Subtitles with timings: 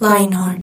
[0.00, 0.63] Lionheart.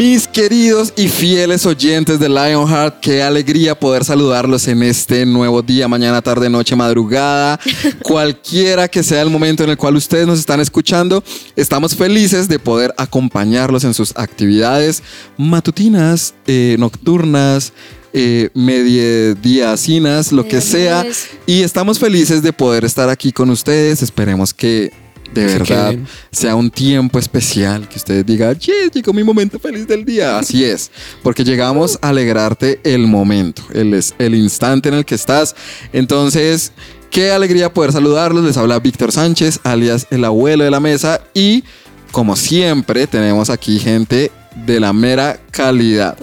[0.00, 5.88] Mis queridos y fieles oyentes de Lionheart, qué alegría poder saludarlos en este nuevo día,
[5.88, 7.60] mañana, tarde, noche, madrugada,
[8.02, 11.22] cualquiera que sea el momento en el cual ustedes nos están escuchando.
[11.54, 15.02] Estamos felices de poder acompañarlos en sus actividades
[15.36, 17.74] matutinas, eh, nocturnas,
[18.14, 21.04] eh, lo que sea.
[21.44, 24.00] Y estamos felices de poder estar aquí con ustedes.
[24.00, 26.06] Esperemos que de Se verdad queden.
[26.32, 30.38] sea un tiempo especial, que ustedes digan, "Yes, llegó mi momento feliz del día.
[30.38, 30.90] Así es,
[31.22, 35.54] porque llegamos a alegrarte el momento, el, es- el instante en el que estás.
[35.92, 36.72] Entonces,
[37.10, 38.44] qué alegría poder saludarlos.
[38.44, 41.20] Les habla Víctor Sánchez, alias el abuelo de la mesa.
[41.34, 41.64] Y
[42.12, 44.32] como siempre, tenemos aquí gente
[44.66, 46.16] de la mera calidad.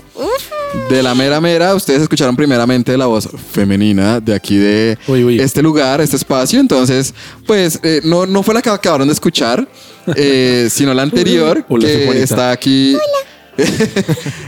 [0.89, 5.39] De la mera mera, ustedes escucharon primeramente la voz femenina de aquí de Uy, uy.
[5.39, 6.59] este lugar, este espacio.
[6.59, 7.13] Entonces,
[7.45, 9.67] pues eh, no, no fue la que acabaron de escuchar,
[10.15, 12.97] eh, sino la anterior, Hola, que está aquí.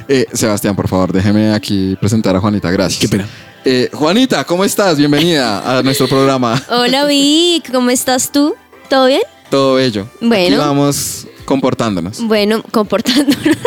[0.07, 2.69] Eh, Sebastián, por favor, déjeme aquí presentar a Juanita.
[2.69, 3.01] Gracias.
[3.01, 3.27] Qué pena.
[3.65, 4.97] Eh, Juanita, ¿cómo estás?
[4.97, 6.61] Bienvenida a nuestro programa.
[6.69, 8.53] Hola Vic, ¿cómo estás tú?
[8.87, 9.21] ¿Todo bien?
[9.49, 10.07] Todo bello.
[10.21, 10.57] Bueno.
[10.57, 12.21] Aquí vamos comportándonos.
[12.21, 13.57] Bueno, comportándonos.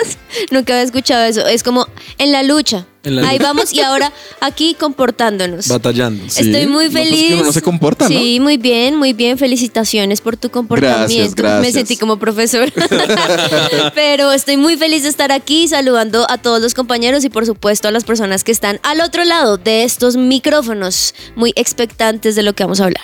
[0.52, 1.44] Nunca había escuchado eso.
[1.46, 1.86] Es como
[2.18, 2.86] en la lucha.
[3.02, 3.48] En la Ahí lucha.
[3.48, 5.66] vamos y ahora aquí comportándonos.
[5.66, 6.22] Batallando.
[6.28, 6.42] Sí.
[6.42, 7.26] Estoy muy No, pues feliz.
[7.28, 8.10] que uno no se comporta, ¿no?
[8.16, 9.36] Sí, muy bien, muy bien.
[9.36, 11.34] Felicitaciones por tu comportamiento.
[11.42, 11.60] gracias.
[11.66, 12.72] Me sentí como profesor.
[13.96, 17.88] Pero estoy muy feliz de estar aquí saludando a todos los compañeros y por supuesto
[17.88, 22.52] a las personas que están al otro lado de estos micrófonos, muy expectantes de lo
[22.54, 23.02] que vamos a hablar.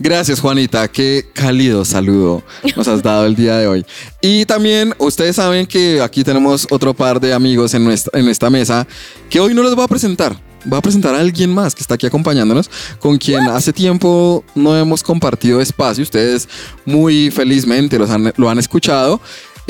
[0.00, 0.86] Gracias, Juanita.
[0.86, 2.44] Qué cálido saludo
[2.76, 3.84] nos has dado el día de hoy.
[4.20, 8.50] Y también ustedes saben que aquí tenemos otro par de amigos en, nuestra, en esta
[8.50, 8.86] mesa
[9.30, 10.36] que hoy no los voy a presentar.
[10.64, 14.76] Voy a presentar a alguien más que está aquí acompañándonos, con quien hace tiempo no
[14.76, 16.02] hemos compartido espacio.
[16.02, 16.48] Ustedes
[16.84, 19.20] muy felizmente los han- lo han escuchado.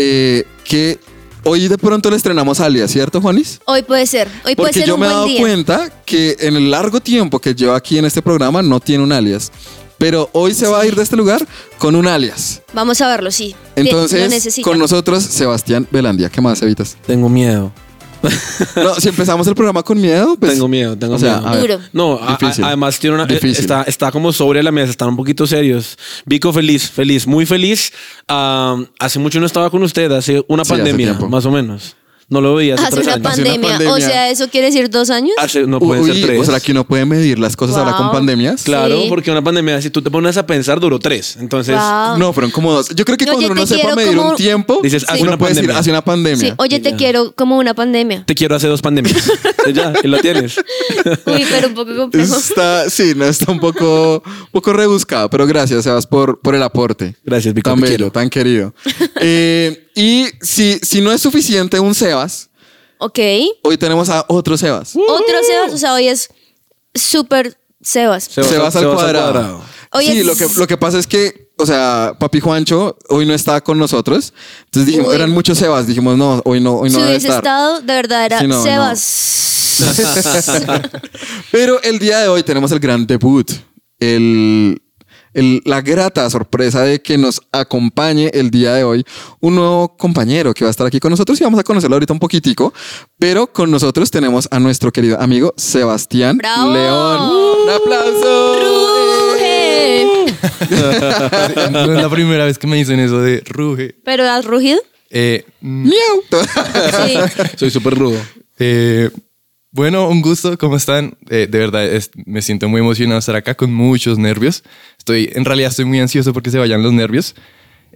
[0.01, 0.97] eh, que
[1.43, 3.59] hoy de pronto le estrenamos alias, ¿cierto, Juanis?
[3.67, 5.41] Hoy puede ser, hoy puede Porque ser yo un me he dado día.
[5.41, 9.11] cuenta que en el largo tiempo que llevo aquí en este programa no tiene un
[9.11, 9.51] alias.
[9.99, 11.45] Pero hoy se va a ir de este lugar
[11.79, 12.63] con un alias.
[12.73, 13.55] Vamos a verlo, sí.
[13.77, 14.69] Entonces, necesita.
[14.69, 16.31] con nosotros, Sebastián Belandia.
[16.31, 16.97] ¿Qué más, Evitas?
[17.07, 17.73] Tengo miedo.
[18.77, 20.53] No, si empezamos el programa con miedo, pues.
[20.53, 21.61] tengo miedo, tengo o sea, miedo.
[21.61, 21.79] Duro.
[21.93, 23.61] No, a- además tiene una, eh, Difícil.
[23.61, 25.97] está, está como sobre la mesa, están un poquito serios.
[26.27, 27.93] Vico feliz, feliz, muy feliz.
[28.27, 31.95] Ah, hace mucho no estaba con usted, hace una Sí, pandemia, más o menos.
[32.31, 33.27] No lo veía hace, Hace tres una, años.
[33.33, 33.93] Hace una pandemia.
[33.93, 35.33] O sea, ¿eso quiere decir dos años?
[35.39, 36.41] Hace- no pueden Uy, ser tres.
[36.41, 38.65] o sea, que uno puede medir las cosas ahora con pandemias.
[38.65, 39.07] Claro, Sí.
[39.09, 41.37] porque una pandemia, si tú te pones a pensar, duró tres.
[41.41, 42.19] Entonces, Wow.
[42.19, 42.91] No, fueron como dos.
[42.95, 45.39] Yo creo que cuando uno sepa quiero medir como- un tiempo, Dices, hace uno una
[45.39, 45.81] puede decir, pandemia.
[45.81, 46.49] hace una pandemia.
[46.49, 48.25] Sí, oye, te quiero como una pandemia.
[48.27, 49.17] te quiero hace dos pandemias.
[49.75, 50.59] ya, y lo tienes.
[51.27, 52.37] Uy, pero un poco complejo.
[52.37, 56.63] Está, sí, no, está un poco, un poco rebuscado, pero gracias, Sebas, por, por el
[56.63, 57.15] aporte.
[57.25, 58.75] Gracias, Vico, Tan bello, tan querido.
[59.21, 62.51] Eh, y si, si no es suficiente un Sebas,
[62.99, 63.19] Ok.
[63.65, 64.95] hoy tenemos a otro Sebas.
[64.97, 66.29] Otro Sebas, o sea, hoy es
[66.95, 68.25] súper Sebas.
[68.25, 69.63] Sebas al cuadrado.
[69.93, 73.25] Hoy sí, es- lo que, lo que pasa es que, o sea, Papi Juancho hoy
[73.27, 74.33] no está con nosotros.
[74.67, 75.15] Entonces dijimos, Uy.
[75.17, 75.87] eran muchos Sebas.
[75.87, 77.39] Dijimos, no, hoy no, hoy no si debe hubiese estar.
[77.43, 78.63] estado, de verdad era Sí, no, no.
[78.63, 79.35] Sebas.
[81.53, 83.51] Pero el día de hoy tenemos el gran debut.
[84.01, 84.81] El,
[85.35, 89.05] el- la grata sorpresa de que nos acompañe el día de hoy
[89.41, 92.13] un nuevo compañero que va a estar aquí con nosotros y vamos a conocerlo ahorita
[92.13, 92.73] un poquitico.
[93.19, 96.73] Pero con nosotros tenemos a nuestro querido amigo Sebastián ¡Bravo!
[96.73, 97.21] León.
[97.65, 98.55] ¡Un aplauso!
[98.61, 100.07] ¡Ruge!
[101.71, 103.97] No es la primera vez que me dicen eso de ruge.
[104.05, 104.79] ¿Pero has rugido?
[105.11, 106.23] Eh, mm, ¡Miau!
[107.07, 107.15] Sí.
[107.57, 108.19] Soy súper rudo.
[108.59, 109.11] eh,
[109.79, 111.17] bueno, un gusto, ¿cómo están?
[111.31, 114.65] Eh, de verdad, es- me siento muy emocionado de estar acá con muchos nervios.
[114.99, 117.37] Estoy, en realidad estoy muy ansioso porque se vayan los nervios.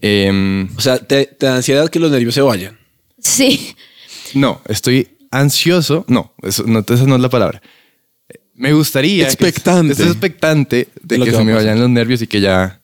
[0.00, 2.79] Em, O sea, te, te da ansiedad que los nervios se vayan.
[3.19, 3.75] Sí.
[4.34, 6.05] no, estoy ansioso.
[6.08, 7.61] No, eso no, esa no es la palabra.
[8.28, 9.25] Eh, Me gustaría...
[9.25, 9.93] que- Expectante.
[9.93, 12.81] estoy expectante de Lo que, que se me vayan los nervios y que ya...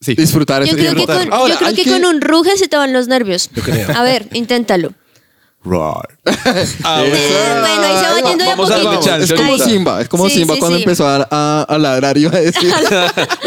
[0.00, 0.14] Sí.
[0.14, 1.24] Disfrutar Yo este creo que disfrutar.
[1.28, 3.50] con, Ahora, yo creo hay que con un ruge se te van los nervios.
[3.54, 3.88] Yo creo.
[3.96, 4.94] A ver, inténtalo.
[5.64, 6.08] Roar.
[6.84, 7.16] Ah, bueno,
[7.84, 9.04] ahí se va yendo de a Vamos a darle poquito.
[9.04, 9.34] chance.
[9.34, 9.58] Es como.
[9.58, 10.82] Simba, es como Sí, Simba sí, cuando sí.
[10.84, 12.72] empezó a, a, a ladrar, iba a decir,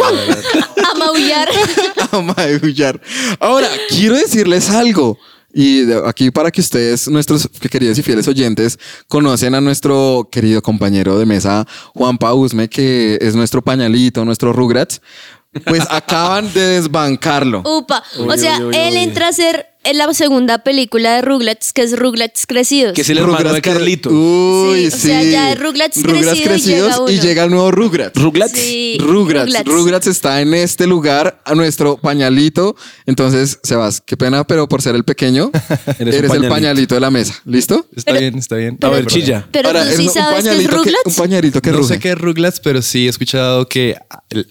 [0.06, 1.50] A maullar.
[2.12, 3.02] a maullar.
[3.40, 5.18] Ahora, quiero decirles algo.
[5.54, 8.78] Y de- aquí para que ustedes, nuestros queridos y fieles oyentes,
[9.08, 15.02] conocen a nuestro querido compañero de mesa, Juan Pausme, que es nuestro pañalito, nuestro Rugrats,
[15.66, 17.64] pues acaban de desbancarlo.
[17.66, 18.04] Upa.
[18.20, 19.00] Uy, o sea, uy, uy, él uy.
[19.04, 22.94] entra a ser en la segunda película de Rugrats, que es Rugrats Crecidos.
[22.94, 24.10] Que es el hermano de Carlito.
[24.10, 25.08] Uy, Sí, o sí.
[25.08, 27.10] sea, ya es Rugrats crecido y llega uno.
[27.12, 28.22] y llega el nuevo Rugrats.
[28.22, 28.52] Rugrats.
[28.54, 29.46] Sí, Rugrats.
[29.48, 29.68] Rugrats.
[29.70, 32.76] Rugrats está en este lugar, a nuestro pañalito.
[33.06, 35.52] Entonces, Sebas, qué pena, pero por ser el pequeño,
[36.00, 36.96] Eres el pañalito.
[36.96, 37.36] de la mesa.
[37.46, 37.86] ¿Listo?
[37.96, 38.78] Está Pero- bien, está bien.
[38.82, 39.48] A ver, chilla.
[39.52, 41.02] Pero Ahora, tú es sí un sabes que es pañalito que- Rugrats.
[41.06, 41.94] un pañalito que no ruge.
[41.96, 43.96] sé qué es Rugrats, pero sí he escuchado que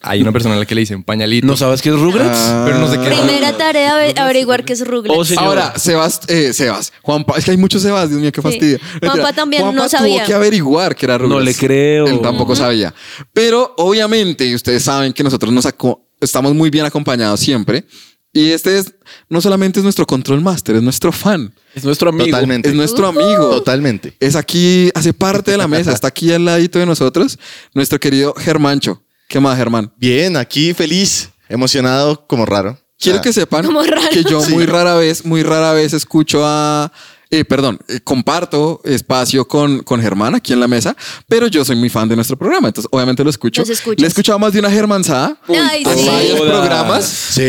[0.02, 1.46] hay una persona a la que le dicen pañalito.
[1.46, 2.38] ¿No sabes qué es Rugrats?
[2.38, 2.62] Ah.
[2.66, 3.06] pero no sé qué.
[3.08, 5.32] Primera tarea, ave- averiguar qué es Rugrats.
[5.32, 5.40] Oh.
[5.40, 8.78] Ahora, Sebas, eh, Sebas, Juanpa, es que hay muchos Sebas, Dios mío, qué fastidio.
[9.02, 10.18] Juanpa también Juanpa no sabía.
[10.18, 11.38] tuvo que averiguar que era Rugrats.
[11.38, 12.06] No le creo.
[12.06, 12.94] Él tampoco sabía.
[13.32, 15.66] Pero obviamente ustedes saben que nosotros nos
[16.20, 17.84] estamos muy bien acompañados siempre.
[18.36, 18.92] Y este es,
[19.28, 21.54] no solamente es nuestro control master, es nuestro fan.
[21.72, 22.24] Es nuestro amigo.
[22.26, 22.68] Totalmente.
[22.68, 23.48] Es nuestro amigo.
[23.50, 24.16] Totalmente.
[24.18, 27.38] Es aquí, hace parte de la mesa, está aquí al ladito de nosotros,
[27.74, 29.03] nuestro querido Germancho.
[29.28, 29.92] ¿Qué más, Germán?
[29.96, 32.78] Bien, aquí feliz, emocionado, como raro.
[32.98, 34.08] Quiero O sea, que sepan Como raro.
[34.12, 36.92] que yo muy rara vez, muy rara vez escucho a,
[37.28, 40.96] eh, perdón, eh, comparto espacio con, con Germán aquí en la mesa,
[41.28, 43.64] pero yo soy muy fan de nuestro programa, entonces obviamente lo escucho.
[43.96, 46.06] Le he escuchado más de una germanzada en sí.
[46.06, 47.04] varios programas.
[47.04, 47.42] Sí.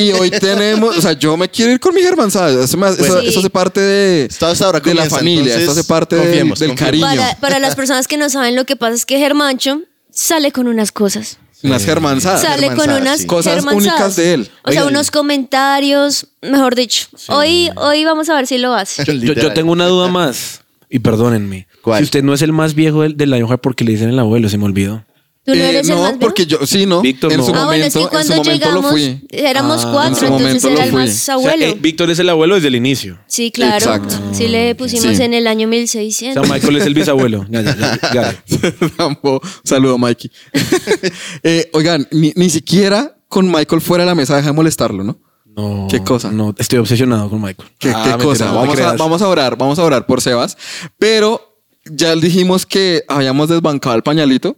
[0.00, 2.62] Y hoy tenemos, o sea, yo me quiero ir con mi germanzada.
[2.62, 3.20] Eso, me- eso- Bueno.
[3.20, 4.28] eso hace parte de,
[4.60, 6.78] ahora de la comienza, familia, entonces, esto hace parte del- del confiemos.
[6.78, 7.06] cariño.
[7.06, 9.80] Para, para las personas que no saben lo que pasa es que Germancho
[10.12, 11.38] sale con unas cosas.
[11.62, 12.42] unas germanzadas.
[12.42, 13.26] Sale con unas sí.
[13.26, 14.50] Cosas únicas de él.
[14.62, 14.94] O sea, Oigan.
[14.94, 17.06] unos comentarios, mejor dicho.
[17.28, 19.04] Hoy, hoy vamos a ver si lo hace.
[19.04, 20.60] Yo, tengo una duda más.
[20.94, 21.68] Y perdónenme.
[21.80, 22.00] ¿Cuál?
[22.00, 24.50] Si usted no es el más viejo del, del Lionheart porque le dicen el abuelo,
[24.50, 25.02] se me olvidó.
[25.44, 26.18] ¿Tú no Eh, eres el más viejo?
[26.20, 27.00] porque yo, sí, no.
[27.00, 27.44] Víctor, en no.
[27.46, 29.20] su Ah, bueno, es momento, que en su cuando momento llegamos lo fui.
[29.30, 31.00] éramos Ah, cuatro, en su entonces momento era el fui.
[31.00, 31.64] más O sea, abuelo.
[31.66, 33.18] eh, Víctor es el abuelo desde el inicio.
[33.26, 33.76] sí, claro.
[33.76, 34.14] Exacto.
[34.32, 35.22] Sí le pusimos Sí.
[35.22, 36.46] en el año O 1600.
[36.46, 37.44] sea, Michael es el bisabuelo.
[37.50, 38.42] Ya, ya, ya,
[39.64, 40.30] Saludo, Mikey.
[41.42, 45.18] Eh, oigan, ni, ni siquiera con Michael fuera de la mesa deja de molestarlo, ¿no?
[45.44, 45.86] No.
[45.90, 46.30] ¿Qué cosa?
[46.30, 47.68] No, estoy obsesionado con Michael.
[47.78, 48.46] ¿Qué, Ah, qué cosa?
[48.46, 50.56] no vamos, a, vamos a orar, vamos a orar por Sebas.
[50.98, 54.56] Pero ya dijimos que habíamos desbancado el pañalito.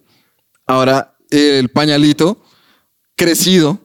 [0.66, 2.40] Ahora el pañalito
[3.16, 3.80] crecido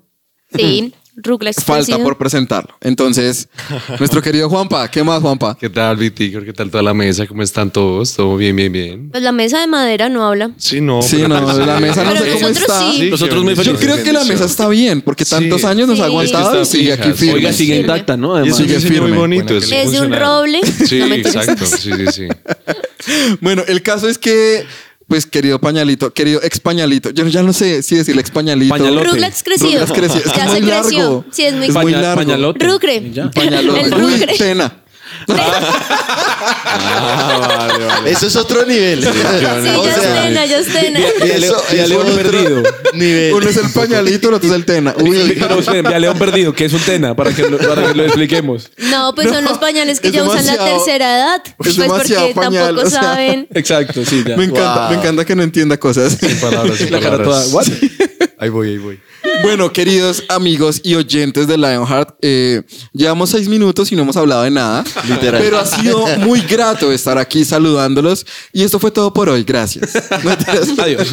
[0.55, 2.03] Sí, Rugrats falta crecido.
[2.03, 2.73] por presentarlo.
[2.81, 3.49] Entonces,
[3.99, 5.55] nuestro querido Juanpa, ¿qué más, Juanpa?
[5.59, 6.41] ¿Qué tal, Vitico?
[6.41, 7.27] ¿Qué tal toda la mesa?
[7.27, 8.13] ¿Cómo están todos?
[8.15, 9.09] ¿Todo bien, bien, bien?
[9.11, 10.51] Pues la mesa de madera no habla.
[10.57, 11.01] Sí, no.
[11.03, 11.27] Sí, no,
[11.65, 12.91] la mesa no sé cómo nosotros está.
[12.93, 13.09] sí.
[13.11, 15.31] Nosotros muy Yo creo que la mesa está bien, porque Sí.
[15.31, 16.07] tantos años nos ha Sí.
[16.09, 17.33] aguantado y Es que sigue aquí firme.
[17.35, 18.33] Oiga, sigue intacta, ¿no?
[18.43, 18.59] Y es Además.
[18.61, 19.57] un diseño muy bonito.
[19.57, 20.61] Es de un roble.
[20.87, 21.65] Sí, exacto.
[21.65, 22.27] Sí, sí, sí.
[23.41, 24.65] Bueno, el caso es que,
[25.09, 28.73] pues, querido pañalito, querido ex pañalito, yo ya no sé si decirle ex pañalito.
[28.73, 29.07] Pañalote.
[29.09, 29.71] Rugrats crecido.
[29.85, 30.19] Rugrats crecido.
[30.31, 30.99] Es ya es se muy creció.
[30.99, 31.25] largo.
[31.31, 32.15] Sí, es muy Es muy Paña- largo.
[32.21, 32.65] Pañalote.
[32.65, 32.95] Rucre.
[32.97, 34.35] El Uy, rucre.
[34.37, 34.73] pena.
[36.71, 38.11] Ah, vale, vale.
[38.11, 39.03] Eso es otro nivel.
[39.03, 39.09] Sí,
[41.87, 42.63] León perdido.
[42.93, 43.33] nivel.
[43.33, 44.93] Uno es el pañalito, el otro es el tena.
[44.99, 48.69] Uy, Pero León perdido, que es un tena, para que lo, para que lo expliquemos.
[48.89, 51.41] No, pues son los pañales que ya usan la tercera edad.
[51.45, 53.01] es Pues demasiado porque pañal, tampoco o sea.
[53.01, 53.47] saben.
[53.53, 54.35] Exacto, sí, ya.
[54.37, 54.89] me encanta, Wow.
[54.91, 56.17] me encanta que no entienda cosas.
[56.41, 57.41] Palabras, sin La cara toda.
[57.43, 57.53] palabras.
[57.53, 57.67] ¿What?
[58.39, 58.99] Ahí voy, ahí voy.
[59.41, 64.43] Bueno, queridos amigos y oyentes de Lionheart, eh, llevamos seis minutos y no hemos hablado
[64.43, 64.83] de nada.
[65.07, 65.41] Literal.
[65.41, 68.25] Pero ha sido muy grato estar aquí saludándolos.
[68.53, 69.43] Y esto fue todo por hoy.
[69.43, 69.95] Gracias.
[70.77, 71.07] Adiós.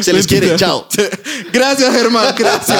[0.00, 0.56] Se les quiere.
[0.56, 0.88] Chao.
[1.52, 2.34] Gracias, Germán.
[2.36, 2.78] Gracias.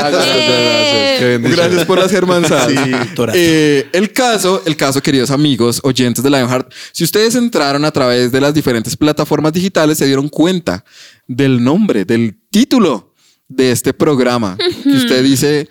[1.19, 1.67] Qué bendición.
[1.67, 3.15] Gracias por las germanzadas.
[3.15, 3.39] Torazo.
[3.41, 8.33] Eh, el caso, el caso, queridos amigos, oyentes de Lionheart, si ustedes entraron a través
[8.33, 10.85] de las diferentes plataformas digitales, se dieron cuenta
[11.27, 13.08] del nombre, del título
[13.49, 14.57] de este programa.
[14.57, 15.69] Que usted dice,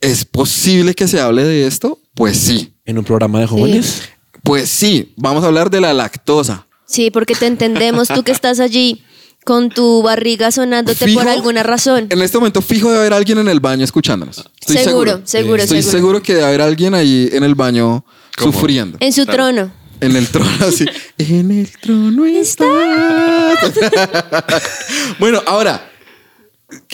[0.00, 1.98] ¿es posible que se hable de esto?
[2.14, 2.74] Pues sí.
[2.84, 4.02] En un programa de jóvenes.
[4.42, 6.66] Pues sí, vamos a hablar de la lactosa.
[6.86, 9.02] Sí, porque te entendemos, tú que estás allí
[9.44, 12.06] con tu barriga sonándote Fijo, por alguna razón.
[12.10, 14.44] En este momento fijo de haber alguien en el baño escuchándonos.
[14.60, 15.98] Estoy Seguro, seguro, Estoy seguro.
[15.98, 18.04] seguro que debe haber alguien ahí en el baño
[18.36, 18.98] sufriendo.
[19.00, 19.72] En su trono.
[20.00, 20.84] En el trono, así.
[21.18, 22.64] en el trono está.
[25.18, 25.91] bueno, ahora,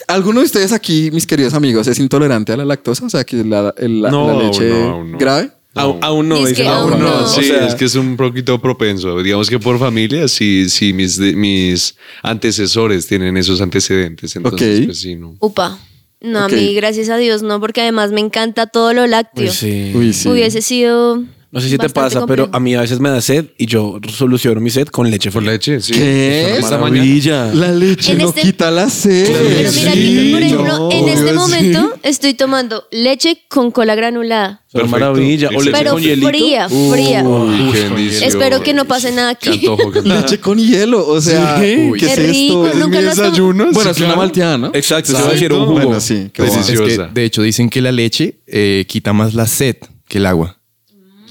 [0.07, 3.07] ¿alguno de ustedes aquí, mis queridos amigos, es intolerante a la lactosa?
[3.07, 5.19] O sea, que la, el- la- No, la leche no, aún no.
[5.19, 5.51] grave.
[5.75, 7.25] Aún, aún no, Dice aún no.
[7.25, 9.23] O sea, es que es un poquito propenso.
[9.23, 14.35] Digamos que por familia, sí, sí, mis, de- mis antecesores tienen esos antecedentes.
[14.35, 14.87] Entonces, Ok.
[14.87, 15.37] pues sí, no.
[15.41, 15.79] Upa.
[16.21, 19.53] No, a mí, gracias a Dios, no, porque además me encanta todo lo lácteo.
[19.53, 19.93] sí.
[19.95, 20.29] Uy, sí.
[20.29, 22.57] Hubiese sido No sé si te Bastante pasa, pero complejo.
[22.57, 25.40] a mí a veces me da sed y yo soluciono mi sed con leche Por
[25.43, 25.52] fría.
[25.52, 25.95] leche, sí.
[25.95, 26.57] ¿Qué?
[26.59, 26.90] Esta mañana.
[27.00, 27.55] Maravilla.
[27.55, 29.26] La leche En no este- quita la sed.
[29.33, 34.62] Pero mira, aquí, por ejemplo, no, en este momento estoy tomando leche con cola granulada.
[34.71, 35.07] Pero Perfecto.
[35.07, 35.49] maravilla.
[35.49, 36.28] O leche Pero con hielito.
[36.28, 37.23] fría, fría.
[37.25, 38.23] Uy, qué bendición.
[38.25, 39.67] Espero que no pase nada Qué aquí.
[39.69, 40.17] antojo, qué antojo.
[40.21, 41.64] Leche con hielo, o sea, Sí.
[41.99, 42.78] ¿qué es Qué rico, esto?
[42.78, 43.43] nunca lo has tomado.
[43.55, 44.17] Bueno, sí, es una claro.
[44.19, 44.71] malteada, ¿no?
[44.75, 45.73] Exacto, se va a decir un jugo.
[45.81, 46.28] Bueno, sí.
[46.31, 46.43] qué Delicioso.
[46.43, 46.61] guay.
[46.61, 47.11] Es que, Deliciosa.
[47.14, 49.76] de hecho, dicen que la leche eh, quita más la sed
[50.07, 50.58] que el agua.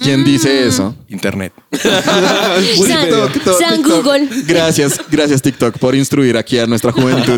[0.02, 0.96] ¿Quién dice eso?
[1.10, 1.54] Internet.
[1.72, 4.04] San, TikTok, San TikTok.
[4.06, 4.30] Google.
[4.46, 7.38] Gracias, gracias TikTok por instruir aquí a nuestra juventud.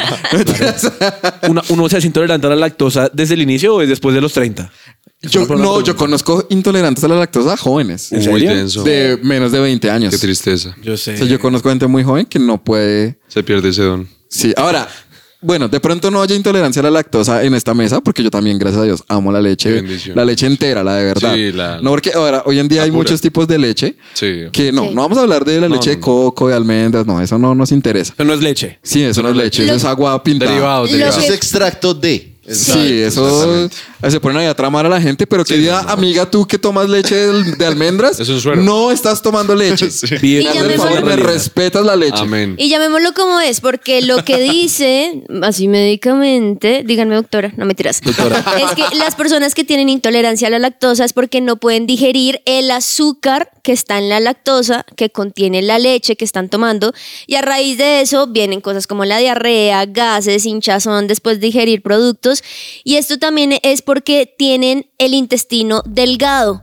[1.50, 4.22] Una- ¿Uno se hace intolerante a la lactosa desde el inicio o es después de
[4.22, 4.72] los 30?
[5.22, 8.12] yo, no, yo conozco intolerantes a la lactosa jóvenes.
[8.12, 8.56] ¿En Muy serio?
[8.56, 8.84] denso.
[8.84, 10.12] De menos de 20 años.
[10.13, 10.75] Qué tristeza.
[10.82, 11.16] Yo sé.
[11.16, 13.20] O sea, yo conozco gente muy joven que no puede.
[13.28, 14.08] Se pierde ese don.
[14.30, 14.88] Sí, ahora,
[15.41, 18.60] bueno, de pronto no haya intolerancia a la lactosa en esta mesa, porque yo también,
[18.60, 19.81] gracias a Dios, amo la leche.
[20.13, 21.34] La leche entera, la de verdad.
[21.34, 23.00] Sí, la- no, porque ahora, hoy en día hay pura.
[23.03, 23.96] muchos tipos de leche.
[24.13, 24.43] Sí.
[24.51, 24.89] Que no, Sí.
[24.93, 27.38] no vamos a hablar de la No, leche no, de coco, de almendras, no, eso
[27.38, 28.13] no nos interesa.
[28.17, 28.79] Pero no es leche.
[28.84, 30.51] Sí, eso no es leche, eso Lo- es agua pintada.
[30.51, 32.36] Derivados, Lo Eso es extracto de.
[32.51, 33.69] Sí, eso
[34.08, 37.15] se ponen ahí a tramar a la gente, pero querida amiga, tú que tomas leche
[37.15, 38.62] de, de almendras, Es un suero.
[38.62, 39.88] no estás tomando leche.
[40.22, 42.20] Bien, Y llamémoslo- favor, me respetas la leche.
[42.22, 42.56] Amén.
[42.58, 48.01] Y llamémoslo como es, porque lo que dice, así médicamente, díganme doctora, no me tiras.
[48.06, 52.41] Es que las personas que tienen intolerancia a la lactosa es porque no pueden digerir
[52.46, 56.94] el azúcar que está en la lactosa, que contiene la leche que están tomando.
[57.27, 61.82] Y a raíz de eso vienen cosas como la diarrea, gases, hinchazón después de digerir
[61.82, 62.44] productos.
[62.84, 66.62] Y esto también es porque tienen el intestino delgado.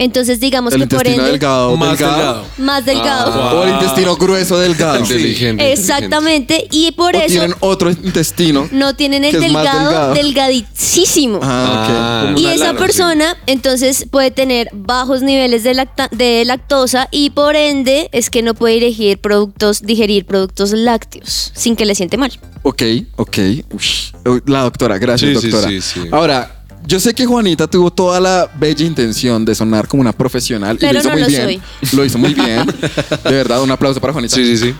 [0.00, 2.16] Entonces digamos El que por intestino ende delgado, Más delgado.
[2.16, 2.46] delgado.
[2.58, 3.58] más delgado.
[3.58, 5.00] O el intestino grueso delgado.
[5.00, 5.72] Inteligente.
[5.72, 8.68] Exactamente, y por O eso tienen otro intestino.
[8.70, 10.14] no tienen el delgado, delgado.
[10.14, 11.40] delgadísimo.
[11.42, 17.08] Ah, Ah, y esa lana, persona entonces puede tener bajos niveles de, lacta- de lactosa
[17.10, 21.94] y por ende es que no puede digerir productos, digerir productos lácteos sin que le
[21.96, 22.30] siente mal.
[22.62, 22.82] ok.
[23.16, 23.38] Ok.
[23.74, 24.12] Ush.
[24.46, 25.68] La doctora, gracias, Sí, sí, doctora.
[25.70, 26.00] sí, sí.
[26.12, 26.54] Ahora,
[26.88, 30.86] yo sé que Juanita tuvo toda la bella intención de sonar como una profesional y
[30.86, 31.62] lo hizo no muy lo bien.
[31.92, 32.66] Lo hizo muy bien.
[33.24, 34.34] De verdad, un aplauso para Juanita.
[34.34, 34.74] Sí, sí, sí.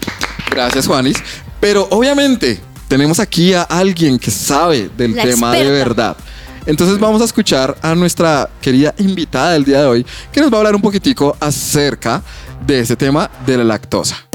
[0.51, 1.19] Gracias, Juanis.
[1.61, 6.17] Pero obviamente tenemos aquí a alguien que sabe del La tema de verdad.
[6.65, 10.57] Entonces vamos a escuchar a nuestra querida invitada del día de hoy, que nos va
[10.57, 12.23] a hablar un poquitico acerca
[12.67, 14.28] de ese tema de la lactosa.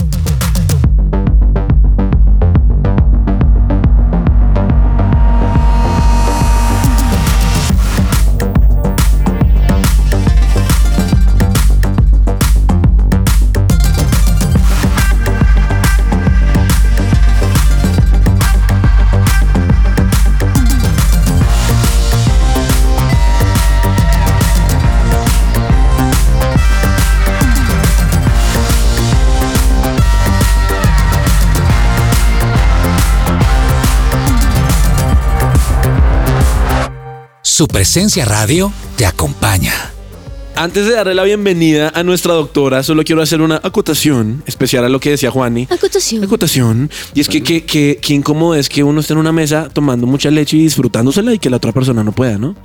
[37.56, 39.74] Su presencia radio te acompaña.
[40.56, 44.90] Antes de darle la bienvenida a nuestra doctora, solo quiero hacer una acotación especial a
[44.90, 45.68] lo que decía Juani.
[45.70, 46.24] Acotación.
[46.24, 46.90] Acotación.
[47.14, 50.08] Y es que, que, que, que incómodo es que uno esté en una mesa tomando
[50.08, 52.56] mucha leche y disfrutándosela y que la otra persona no pueda, ¿no?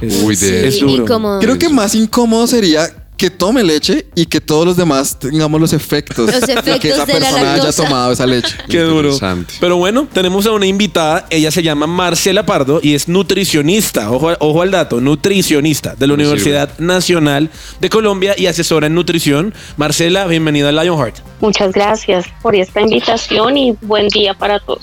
[0.00, 1.02] Es, Uy, de- es duro.
[1.02, 1.40] incómodo.
[1.40, 5.72] Creo que más incómodo sería que tome leche y que todos los demás tengamos los
[5.72, 7.82] efectos, Los de que efectos esa de la persona haya lactosa.
[7.84, 8.56] tomado esa leche.
[8.70, 9.08] Qué duro.
[9.12, 9.54] Interesante.
[9.58, 11.26] Pero bueno, tenemos a una invitada.
[11.28, 14.10] Ella se llama Marcela Pardo y es nutricionista.
[14.12, 18.94] Ojo, ojo al dato, nutricionista de la Me Universidad Nacional de Colombia y asesora en
[18.94, 19.52] nutrición.
[19.76, 21.16] Marcela, bienvenida a Lionheart.
[21.40, 24.82] Muchas gracias por esta invitación y buen día para todos.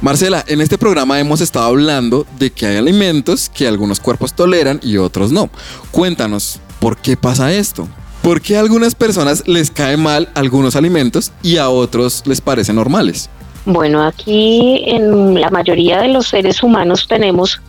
[0.00, 4.78] Marcela, en este programa hemos estado hablando de que hay alimentos que algunos cuerpos toleran
[4.82, 5.48] y otros no.
[5.90, 7.88] Cuéntanos, ¿por qué pasa esto?
[8.22, 12.76] ¿Por qué a algunas personas les cae mal algunos alimentos y a otros les parecen
[12.76, 13.30] normales?
[13.64, 17.60] Bueno, aquí en la mayoría de los seres humanos tenemos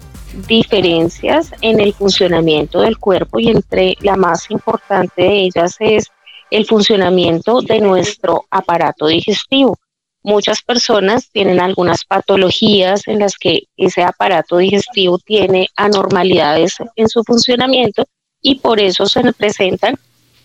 [0.48, 6.08] diferencias en el funcionamiento del cuerpo y entre la más importante de ellas es
[6.52, 9.78] el funcionamiento de nuestro aparato digestivo.
[10.24, 17.24] Muchas personas tienen algunas patologías en las que ese aparato digestivo tiene anormalidades en su
[17.24, 18.06] funcionamiento
[18.42, 19.96] y por eso se presentan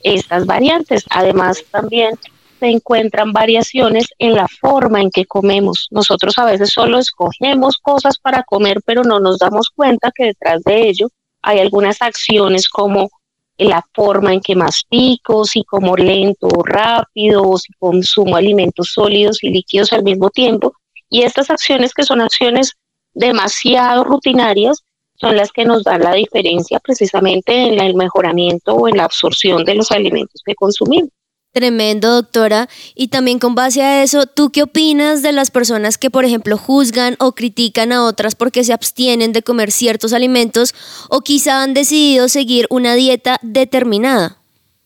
[0.03, 1.05] estas variantes.
[1.11, 2.19] Además, también
[2.61, 5.89] se encuentran variaciones en la forma en que comemos.
[5.91, 10.63] Nosotros a veces solo escogemos cosas para comer, pero no nos damos cuenta que detrás
[10.63, 11.09] de ello
[11.43, 13.11] hay algunas acciones como
[13.59, 19.43] la forma en que mastico, si como lento o rápido, o si consumo alimentos sólidos
[19.43, 20.73] y líquidos al mismo tiempo.
[21.09, 22.73] Y estas acciones que son acciones
[23.13, 24.83] demasiado rutinarias
[25.23, 29.64] son las que nos dan la diferencia precisamente en el mejoramiento o en la absorción
[29.64, 31.11] de los alimentos que consumimos.
[31.52, 32.69] Tremendo, doctora.
[32.95, 36.57] Y también con base a eso, ¿tú qué opinas de las personas que, por ejemplo,
[36.59, 40.75] juzgan o critican a otras porque se abstienen de comer ciertos alimentos
[41.09, 44.38] o quizá han decidido seguir una dieta determinada?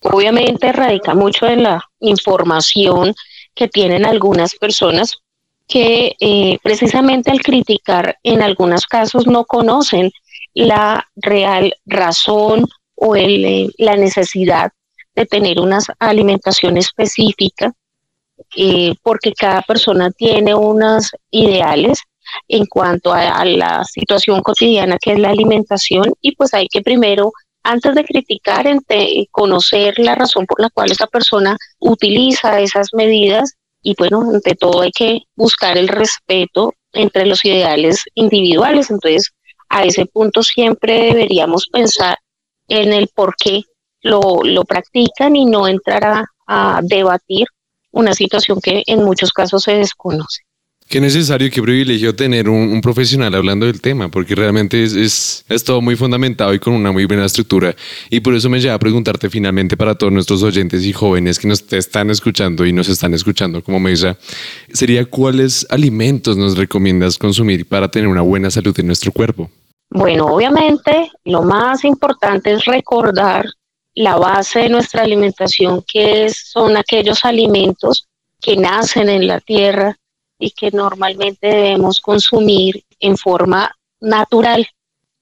[0.03, 3.15] Obviamente radica mucho en la información
[3.55, 5.17] que tienen algunas personas
[5.69, 10.11] que eh, precisamente al criticar en algunos casos no conocen
[10.57, 14.73] la real razón o el, eh, la necesidad
[15.15, 17.73] de tener una alimentación específica,
[18.57, 22.01] eh, porque cada persona tiene unos ideales
[22.49, 27.33] en cuanto a, la situación cotidiana que es la alimentación y pues hay que primero,
[27.63, 28.67] antes de criticar,
[29.31, 34.81] conocer la razón por la cual esa persona utiliza esas medidas y bueno, ante todo
[34.81, 38.91] hay que buscar el respeto entre los ideales individuales.
[38.91, 39.33] Entonces,
[39.69, 42.19] a ese punto siempre deberíamos pensar
[42.69, 43.63] en el por qué
[44.03, 47.49] lo, lo practican y no entrar a, debatir
[47.91, 50.46] una situación que en muchos casos se desconoce.
[50.89, 55.81] Qué necesario, qué privilegio tener un, profesional hablando del tema, porque realmente es, es, todo
[55.81, 57.75] muy fundamentado y con una muy buena estructura.
[58.09, 61.49] Y por eso me lleva a preguntarte finalmente para todos nuestros oyentes y jóvenes que
[61.49, 64.17] nos están escuchando y nos están escuchando como mesa,
[64.73, 69.51] sería cuáles alimentos nos recomiendas consumir para tener una buena salud en nuestro cuerpo.
[69.91, 73.45] Bueno, obviamente lo más importante es recordar
[73.97, 78.07] la base de nuestra alimentación, que son aquellos alimentos
[78.41, 79.97] que nacen en la tierra
[80.39, 84.67] y que normalmente debemos consumir en forma natural,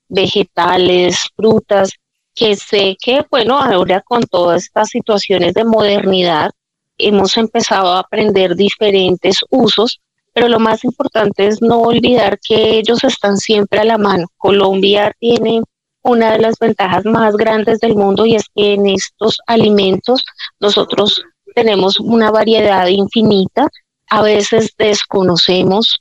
[0.09, 1.93] vegetales, frutas,
[2.35, 6.51] que sé que, bueno, ahora con todas estas situaciones de modernidad,
[6.99, 10.01] hemos empezado a aprender diferentes usos,
[10.33, 14.27] pero lo más importante es no olvidar que ellos están siempre a la mano.
[14.37, 15.63] Colombia tiene
[16.03, 20.25] una de las ventajas más grandes del mundo y es que en estos alimentos
[20.61, 21.23] nosotros
[21.55, 23.69] tenemos una variedad infinita,
[24.09, 26.01] a veces desconocemos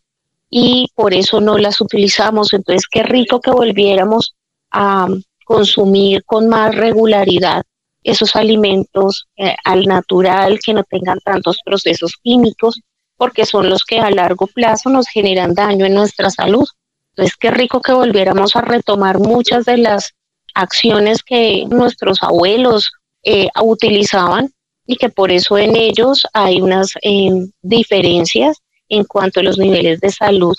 [0.49, 2.53] y por eso no las utilizamos.
[2.53, 4.35] Entonces, qué rico que volviéramos
[4.71, 5.07] a
[5.45, 7.63] consumir con más regularidad
[8.03, 12.81] esos alimentos eh, al natural, que no tengan tantos procesos químicos,
[13.17, 16.67] porque son los que a largo plazo nos generan daño en nuestra salud.
[17.11, 20.13] Entonces, qué rico que volviéramos a retomar muchas de las
[20.53, 22.91] acciones que nuestros abuelos
[23.23, 24.51] eh, utilizaban
[24.85, 27.29] y que por eso en ellos hay unas eh,
[27.61, 28.57] diferencias
[28.89, 30.55] en cuanto a los niveles de salud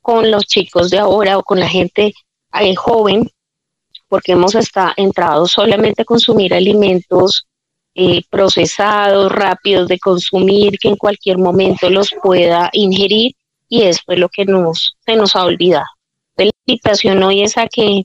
[0.00, 2.12] con los chicos de ahora o con la gente
[2.60, 3.30] eh, joven,
[4.08, 7.46] porque hemos está, entrado solamente a consumir alimentos
[8.28, 13.36] procesados, rápidos de consumir, que en cualquier momento los pueda ingerir
[13.68, 15.86] y eso es lo que nos, se nos ha olvidado.
[16.36, 18.02] La invitación hoy es a que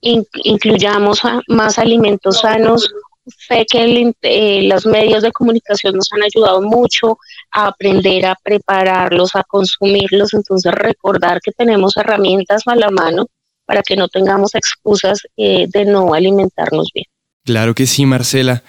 [0.00, 2.92] incluyamos más alimentos sanos.
[3.26, 7.18] Sé que eh, los medios de comunicación nos han ayudado mucho
[7.52, 13.26] a aprender a prepararlos, a consumirlos, entonces recordar que tenemos herramientas a la mano
[13.64, 17.06] para que no tengamos excusas eh, de no alimentarnos bien.
[17.44, 18.62] Claro que sí, Marcela.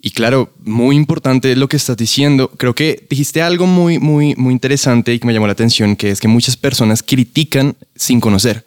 [0.00, 2.50] Y claro, muy importante lo que estás diciendo.
[2.56, 6.10] Creo que dijiste algo muy, muy, muy interesante y que me llamó la atención, que
[6.10, 8.64] es que muchas personas critican sin conocer.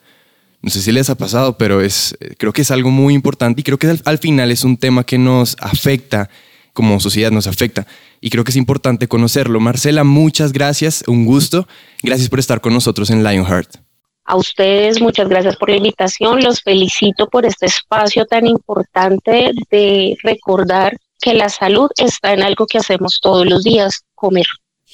[0.62, 3.63] No sé si les ha pasado, pero es, creo que es algo muy importante y
[3.63, 6.30] creo que al, final es un tema que nos afecta,
[6.74, 7.88] como sociedad nos afecta.
[8.19, 9.60] Y creo que es importante conocerlo.
[9.60, 11.67] Marcela, muchas gracias, un gusto.
[12.04, 13.78] Gracias por estar con nosotros en Lionheart.
[14.26, 16.43] A ustedes, muchas gracias por la invitación.
[16.43, 22.67] Los felicito por este espacio tan importante de recordar que la salud está en algo
[22.67, 24.45] que hacemos todos los días, comer.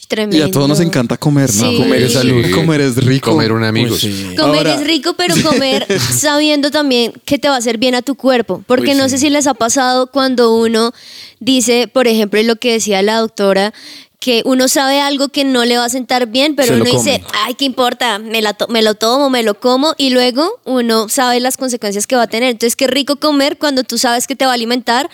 [0.07, 0.37] Tremendo.
[0.37, 1.69] Y a todos nos encanta comer, ¿no?
[1.69, 1.77] Sí.
[1.77, 2.51] Comer es salud, Sí.
[2.51, 3.31] comer es rico.
[3.31, 3.89] Comer un amigo.
[3.89, 4.33] Pues sí.
[4.37, 8.01] Comer Ahora- es rico, pero comer sabiendo también que te va a hacer bien a
[8.01, 8.63] tu cuerpo.
[8.67, 9.09] Porque Uy, no sí.
[9.11, 10.93] sé si les ha pasado cuando uno
[11.41, 13.73] dice, por ejemplo, lo que decía la doctora,
[14.19, 17.53] que uno sabe algo que no le va a sentar bien, pero uno dice, ay,
[17.55, 18.17] ¿qué importa?
[18.17, 22.07] Me, la to- me lo tomo, me lo como, y luego uno sabe las consecuencias
[22.07, 22.49] que va a tener.
[22.49, 25.09] Entonces, qué rico comer cuando tú sabes que te va a alimentar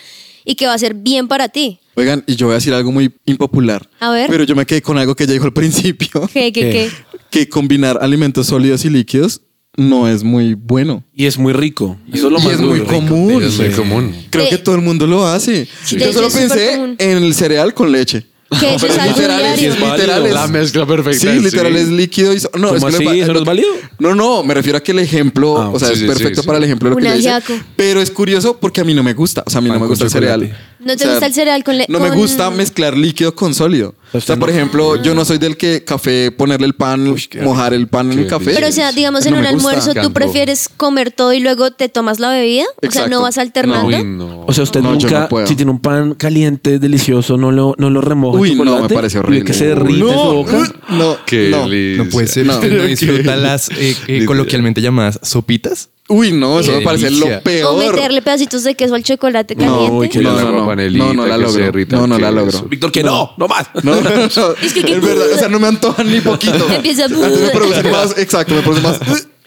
[0.45, 1.79] y que va a ser bien para ti.
[1.95, 3.87] Oigan, y yo voy a decir algo muy impopular.
[3.99, 4.29] A ver.
[4.29, 6.91] Pero yo me quedé con algo que ella dijo al principio, ¿Qué, qué, qué?
[7.29, 9.41] que combinar alimentos sólidos y líquidos
[9.75, 11.03] no es muy bueno.
[11.13, 11.97] Y es muy rico.
[12.11, 13.43] Eso es lo Y más es muy común.
[13.43, 14.15] Es muy común.
[14.29, 15.67] Creo que todo el mundo lo hace.
[15.83, 18.25] Sí, yo solo pensé en el cereal con leche.
[18.59, 19.73] Que eso es algo literal, diario.
[19.73, 21.19] es literal, es- La mezcla perfecta.
[21.19, 23.19] Sí, literal es líquido y so- no, ¿Cómo es que así?
[23.21, 23.69] ¿Eso no es válido?
[23.99, 26.41] No, no, me refiero a que el ejemplo, Ah, o sea, sí, es sí, perfecto
[26.41, 27.29] sí, para el ejemplo de lo que ella dice.
[27.29, 27.63] ajiaco.
[27.75, 29.81] Pero es curioso porque a mí no me gusta, o sea, a mí no Pan
[29.83, 30.41] me gusta el cereal.
[30.41, 30.63] chocolate.
[30.79, 33.95] ¿No te gusta el cereal con le- No me con- gusta mezclar líquido con sólido.
[34.13, 37.87] O sea, por ejemplo, yo no soy del que café, ponerle el pan, mojar el
[37.87, 38.51] pan en el café.
[38.53, 39.69] Pero o sea, digamos No en un me gusta.
[39.69, 40.13] almuerzo, ¿tú Campo.
[40.13, 42.63] prefieres comer todo y luego te tomas la bebida?
[42.63, 43.09] O sea, Exacto.
[43.09, 43.87] ¿no vas alternando?
[43.97, 44.43] Uy, no.
[44.45, 45.47] O sea, usted No, yo nunca, no puedo.
[45.47, 48.37] si tiene un pan caliente, delicioso, no lo, no lo remoja.
[48.37, 49.45] en Uy, no, chocolate me parece y ve horrible.
[49.45, 50.73] que se derrite en su no, boca.
[50.89, 52.03] No, Qué no.
[52.03, 52.45] No puede ser.
[52.45, 52.53] No.
[52.53, 55.89] ¿Usted no disfruta las eh, eh, coloquialmente llamadas sopitas?
[56.09, 57.35] Uy, no, eso Qué me parece delicia.
[57.37, 57.73] lo peor.
[57.73, 59.91] O meterle pedacitos de queso al chocolate No, caliente.
[59.97, 60.75] uy, que no, no, no.
[60.75, 61.71] No, no la logro.
[61.89, 62.61] No, no la logro.
[62.63, 63.67] Víctor, que no, no más.
[63.83, 64.25] No, no, no.
[64.61, 66.67] Es que- Es verdad, o sea, no me antojan ni poquito.
[66.69, 68.99] Empieza- A mí me produce más, exacto, me produce más.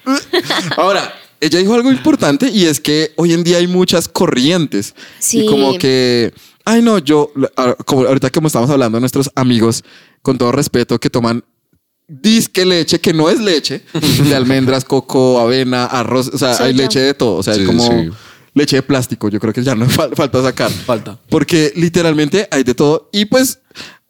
[0.76, 4.94] Ahora, ella dijo algo importante y es que hoy en día hay muchas corrientes.
[5.18, 5.40] Sí.
[5.40, 6.32] Y como que,
[6.64, 9.84] ay no, yo, ah, como ahorita como estamos hablando, nuestros amigos,
[10.22, 11.44] con todo respeto, que toman
[12.08, 13.82] disque leche, que no es leche,
[14.24, 17.66] de almendras, coco, avena, arroz, o sea, hay leche de todo, o sea, Sí, hay
[17.66, 18.10] como sí.
[18.54, 20.70] leche de plástico, yo creo que ya no fal- falta sacar.
[20.70, 21.18] Falta.
[21.28, 23.60] Porque literalmente hay de todo y pues,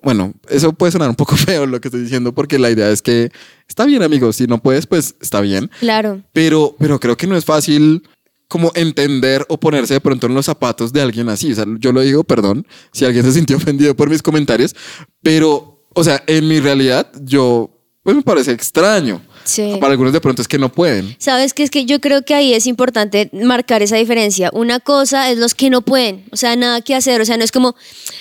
[0.02, 3.00] bueno, eso puede sonar un poco feo lo que estoy diciendo porque la idea es
[3.02, 3.30] que
[3.68, 6.22] está bien amigos, si no puedes, pues está bien, Claro.
[6.32, 8.02] pero, pero creo que no es fácil
[8.48, 11.50] como entender o ponerse de pronto en los zapatos de alguien así.
[11.50, 14.76] O sea, yo lo digo, perdón, si alguien se sintió ofendido por mis comentarios,
[15.20, 17.75] pero, o sea, en mi realidad, yo,
[18.06, 19.20] pues me parece extraño.
[19.42, 19.78] Sí.
[19.80, 21.16] Para algunos de pronto es que no pueden.
[21.18, 24.48] Sabes que es que yo creo que ahí es importante marcar esa diferencia.
[24.52, 27.42] Una cosa es los que no pueden, o sea, nada que hacer, o sea, no
[27.42, 27.74] es como,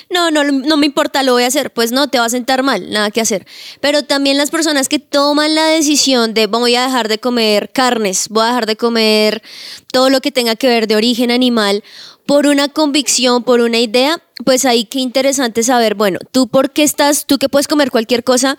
[0.10, 2.64] no, no, no me importa, lo voy a hacer, pues no, te va a sentar
[2.64, 3.46] mal, nada que hacer.
[3.80, 8.28] Pero también las personas que toman la decisión de voy a dejar de comer carnes,
[8.30, 9.44] voy a dejar de comer
[9.92, 11.84] todo lo que tenga que ver de origen animal
[12.26, 16.82] por una convicción, por una idea, pues ahí qué interesante saber, bueno, tú por qué
[16.82, 18.58] estás, tú que puedes comer cualquier cosa,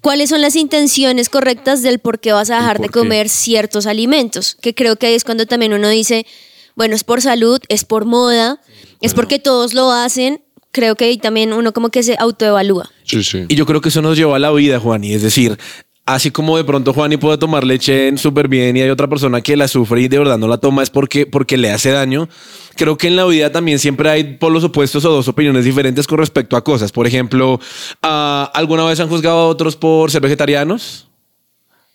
[0.00, 2.92] cuáles son las intenciones correctas del por qué vas a dejar de qué?
[2.92, 6.26] comer ciertos alimentos, que creo que ahí es cuando también uno dice,
[6.76, 8.60] bueno, es por salud, es por moda,
[9.00, 12.90] es porque todos lo hacen, creo que ahí también uno como que se autoevalúa.
[13.04, 13.46] Sí, sí.
[13.48, 15.12] Y yo creo que eso nos lleva a la vida, Juani.
[15.12, 15.58] Es decir,
[16.08, 19.56] así como de pronto Juani puede tomar leche súper bien y hay otra persona que
[19.56, 22.28] la sufre y de verdad no la toma es porque, porque le hace daño.
[22.76, 26.18] Creo que en la vida también siempre hay polos opuestos o dos opiniones diferentes con
[26.18, 26.92] respecto a cosas.
[26.92, 27.60] Por ejemplo,
[28.02, 31.08] ah, ¿alguna vez han juzgado a otros por ser vegetarianos?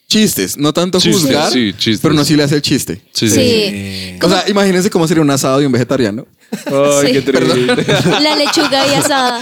[0.07, 1.99] Chistes, no tanto Chistes, juzgar, sí, chistes.
[2.01, 3.01] pero no sí le hace el chiste.
[3.13, 3.27] Sí.
[3.29, 4.17] Sí.
[4.21, 6.27] O sea, imagínense cómo sería un asado de un vegetariano.
[6.65, 7.13] Ay, Sí.
[7.13, 8.09] qué triste.
[8.21, 9.41] La lechuga y asada.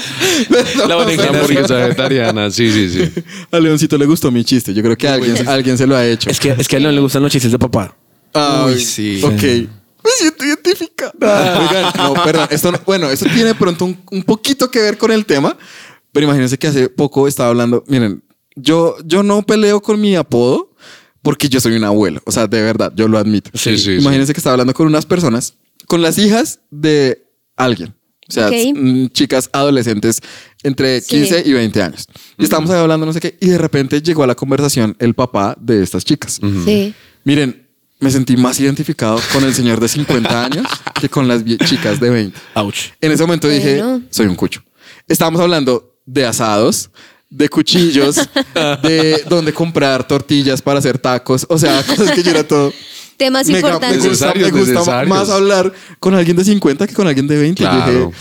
[0.87, 3.23] La berenjena hamburguesa vegetariana, sí, sí, sí.
[3.51, 4.73] A Leoncito le gustó mi chiste.
[4.73, 6.29] Yo creo que alguien, se lo ha hecho.
[6.29, 7.95] Es que, es que a León le gustan los chistes de papá.
[8.33, 9.21] Ay, Uy, sí.
[9.23, 9.41] Ok.
[10.03, 11.11] Me siento identificada.
[11.69, 12.47] Oigan, no, perdón.
[12.49, 15.55] Esto no- bueno, esto tiene de pronto un, un poquito que ver con el tema,
[16.11, 17.83] pero imagínense que hace poco estaba hablando.
[17.87, 18.23] Miren,
[18.55, 20.71] yo, yo no peleo con mi apodo
[21.21, 22.19] porque yo soy un abuelo.
[22.25, 23.51] O sea, de verdad, yo lo admito.
[23.53, 25.53] Sí, sí, Imagínense que estaba hablando con unas personas,
[25.87, 27.93] con las hijas de alguien.
[28.29, 28.53] O sea, Ok.
[28.75, 30.21] mm, chicas adolescentes
[30.63, 31.17] entre Sí.
[31.17, 32.07] 15 y 20 años.
[32.37, 35.13] Y estábamos ahí hablando no sé qué, y de repente llegó a la conversación el
[35.13, 36.39] papá de estas chicas.
[36.65, 36.93] Sí.
[37.25, 37.67] Miren,
[37.99, 40.65] me sentí más identificado con el señor de 50 años
[40.99, 42.39] que con las chicas de 20.
[42.55, 42.91] Ouch.
[43.01, 44.01] En ese momento dije, Bueno.
[44.09, 44.63] soy un cucho.
[45.07, 46.89] Estábamos hablando de asados,
[47.29, 48.15] de cuchillos,
[48.83, 52.73] de dónde comprar tortillas para hacer tacos, o sea, cosas que yo era todo.
[53.21, 54.07] Temas Me, me importantes.
[54.09, 57.63] gusta, me gusta más hablar con alguien de 50 que con alguien de 20.
[57.63, 57.91] Yo Claro.
[57.91, 58.11] dije,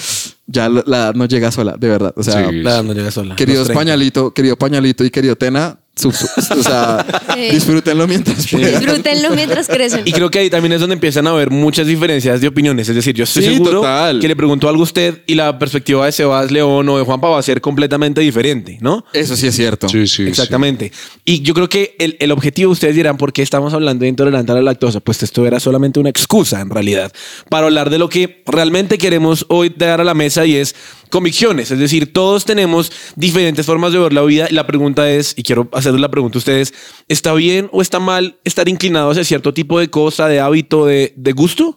[0.47, 2.13] ya la, la edad no llega sola, de verdad.
[2.17, 2.57] O sea, Sí.
[2.63, 3.35] Nada, no llega sola.
[3.35, 3.73] 30.
[3.73, 7.51] pañalito, querido pañalito y querido Tena, sub- sub- o sea, Sí.
[7.53, 8.71] disfrútenlo mientras puedan.
[8.81, 10.03] Disfrútenlo mientras crecen.
[10.05, 12.89] Y creo que ahí también es donde empiezan a haber muchas diferencias de opiniones.
[12.89, 14.21] Es decir, yo estoy Sí, seguro total.
[14.21, 17.29] que le pregunto algo a usted y la perspectiva de Sebas León o de Juanpa
[17.29, 19.05] va a ser completamente diferente, ¿no?
[19.13, 19.89] Eso sí es cierto.
[19.89, 20.29] Sí, sí, sí.
[20.29, 20.93] Exactamente.
[21.25, 24.53] Y yo creo que el, el objetivo, ustedes dirán, ¿por qué estamos hablando de intolerante
[24.53, 25.01] a la lactosa?
[25.01, 27.13] Pues esto era solamente una excusa, en realidad,
[27.49, 30.75] para hablar de lo que realmente queremos hoy dar a la mesa y es
[31.11, 31.71] convicciones.
[31.71, 35.43] Es decir, todos tenemos diferentes formas de ver la vida y la pregunta es, y
[35.43, 36.73] quiero hacerles la pregunta a ustedes,
[37.09, 41.13] ¿está bien o está mal estar inclinado hacia cierto tipo de cosa, de hábito, de,
[41.17, 41.77] de gusto?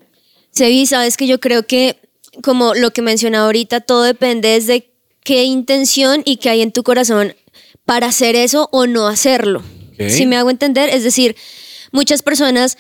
[0.52, 1.98] Sebi, sabes que yo creo que,
[2.44, 4.94] como lo que mencionaba ahorita, todo depende desde
[5.24, 7.36] qué intención y qué hay en tu corazón
[7.86, 9.64] para hacer eso o no hacerlo.
[10.08, 11.36] Si me hago entender, es decir,
[11.92, 12.78] muchas personas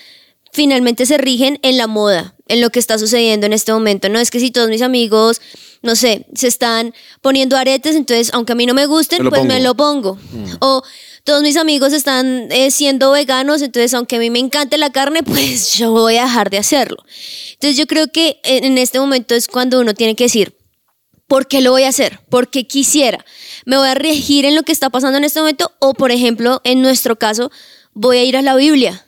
[0.52, 4.10] finalmente se rigen en la moda, en lo que está sucediendo en este momento.
[4.10, 5.42] No es que si todos mis amigos,
[5.84, 9.42] no sé, se están poniendo aretes, entonces aunque a mí no me gusten, Me pues
[9.42, 9.54] pongo.
[9.54, 10.18] me lo pongo.
[10.60, 10.82] O
[11.24, 15.24] todos mis amigos están eh, siendo veganos, entonces aunque a mí me encante la carne,
[15.24, 16.98] pues yo voy a dejar de hacerlo.
[17.54, 20.58] Entonces yo creo que en en este momento es cuando uno tiene que decir,
[21.28, 22.22] ¿por qué lo voy a hacer?
[22.30, 23.26] Porque quisiera.
[23.66, 25.72] ¿Me voy a regir en lo que está pasando en este momento?
[25.80, 27.52] O, por ejemplo, en nuestro caso,
[27.94, 29.06] voy a ir a la Biblia.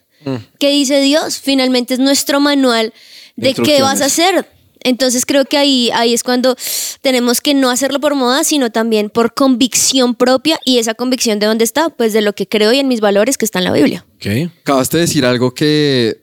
[0.60, 1.38] ¿Qué dice Dios?
[1.38, 2.94] Finalmente es nuestro manual
[3.36, 4.50] de qué vas a hacer.
[4.86, 6.56] Entonces creo que ahí, ahí es cuando
[7.02, 11.48] tenemos que no hacerlo por moda, sino también por convicción propia y esa convicción de
[11.48, 13.72] dónde está, pues de lo que creo y en mis valores que está en la
[13.74, 14.06] Biblia.
[14.16, 14.52] Ok.
[14.62, 16.22] Acabaste de decir algo que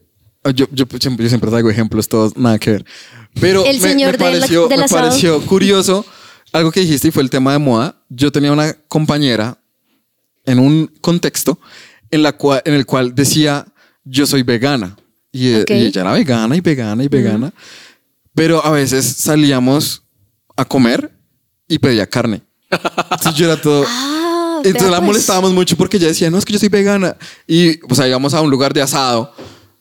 [0.54, 2.84] yo, yo siempre, yo siempre traigo ejemplos todos nada que ver.
[3.40, 6.04] Pero El me, señor me pareció, del me pareció curioso
[6.52, 7.96] algo que dijiste y fue el tema de moda.
[8.08, 9.58] Yo tenía una compañera
[10.44, 11.58] en un contexto
[12.10, 13.64] en, la cual, en el cual decía
[14.04, 14.96] yo soy vegana
[15.30, 15.70] y, e- Ok.
[15.70, 17.52] y ella era vegana y vegana y vegana,
[18.34, 20.02] pero a veces salíamos
[20.56, 21.10] a comer
[21.68, 22.42] y pedía carne.
[22.70, 23.84] Entonces yo era todo...
[24.54, 25.06] Ah, Entonces la pues.
[25.08, 27.16] molestábamos mucho porque ella decía, no, es que yo soy vegana.
[27.48, 29.34] Y o sea, íbamos a un lugar de asado.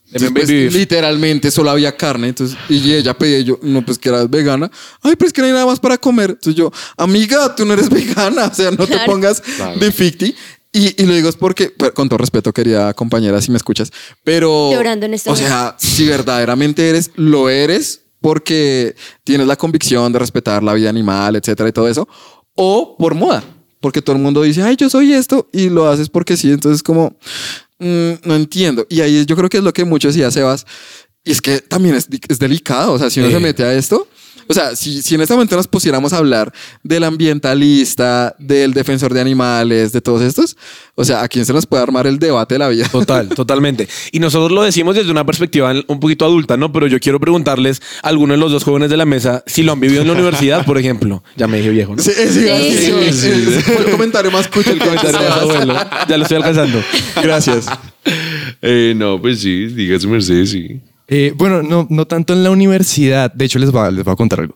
[0.07, 2.29] Entonces, pues, literalmente solo había carne.
[2.29, 4.71] Entonces, y ella pedía, yo, no, pues que eras vegana.
[5.03, 6.31] Ay, pero es que no hay nada más para comer.
[6.31, 8.45] Entonces yo, amiga, tú no eres vegana.
[8.47, 9.05] O sea, no te Claro.
[9.11, 9.43] pongas
[9.79, 10.35] de ficti.
[10.73, 13.91] Y, y lo digo es porque, pero con todo respeto, querida compañera, si me escuchas,
[14.23, 14.71] pero...
[14.71, 15.47] Llorando en este O momento.
[15.47, 21.35] sea, si verdaderamente eres, lo eres porque tienes la convicción de respetar la vida animal,
[21.35, 22.07] etcétera, y todo eso,
[22.55, 23.43] o por moda,
[23.79, 26.83] porque todo el mundo dice, ay, yo soy esto, y lo haces porque sí, entonces
[26.83, 27.17] como,
[27.79, 28.85] mm, no entiendo.
[28.89, 30.65] Y ahí yo creo que es lo que muchos decía Sebas,
[31.23, 34.07] y es que también es, es delicado, o sea, si uno se mete a esto,
[34.51, 36.51] o sea, si, si en este momento nos pusiéramos a hablar
[36.83, 40.57] del ambientalista, del defensor de animales, de todos estos,
[40.95, 42.85] o sea, ¿a quién se nos puede armar el debate de la vida?
[42.89, 43.87] Total, totalmente.
[44.11, 46.69] Y nosotros lo decimos desde una perspectiva un poquito adulta, ¿no?
[46.73, 49.71] Pero yo quiero preguntarles a alguno de los dos jóvenes de la mesa si lo
[49.71, 51.23] han vivido en la universidad, por ejemplo.
[51.37, 52.03] Ya me dije viejo, ¿no?
[52.03, 54.71] Sí, sí, sí, Sí, el comentario más cucho.
[54.71, 55.75] El comentario más abuelo.
[56.09, 56.83] Ya lo estoy alcanzando.
[57.23, 57.67] Gracias.
[58.63, 60.81] Eh, no, pues sí, diga su merced, sí.
[61.13, 63.31] Eh, bueno, no, no tanto en la universidad.
[63.33, 64.55] De hecho, les voy a, les voy a contar algo.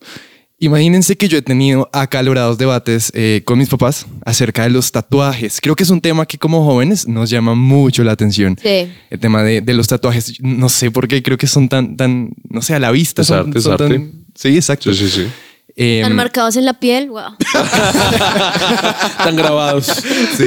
[0.58, 5.60] Imagínense que yo he tenido acalorados debates eh, con mis papás acerca de los tatuajes.
[5.62, 8.58] Creo que es un tema que como jóvenes nos llama mucho la atención.
[8.64, 8.90] Sí.
[9.10, 10.40] El tema de, de los tatuajes.
[10.42, 13.22] No sé por qué creo que son tan, tan, no sé, a la vista.
[13.24, 13.90] Es son- arte, es son arte.
[13.90, 14.94] tan- sí, exacto.
[14.94, 15.28] Sí, sí, sí.
[15.76, 17.34] Eh, Están marcados en la piel, wow.
[19.20, 19.88] Están grabados.
[20.38, 20.46] Sí.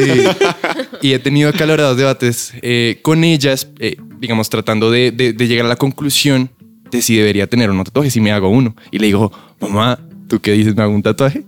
[1.03, 5.69] y he tenido acalorados debates eh, con ellas, eh, digamos, tratando de, de- llegar a
[5.69, 6.51] la conclusión
[6.91, 8.75] de si debería tener no tatuaje, si me hago uno.
[8.91, 10.75] Y le digo, mamá, ¿tú qué dices?
[10.75, 11.45] ¿Me hago un tatuaje?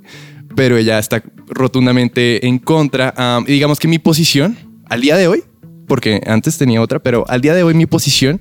[0.54, 3.14] Pero ella está rotundamente en contra.
[3.46, 4.56] Y digamos que mi posición,
[4.88, 5.42] al día de hoy,
[5.86, 8.40] porque antes tenía otra, pero al día de hoy mi posición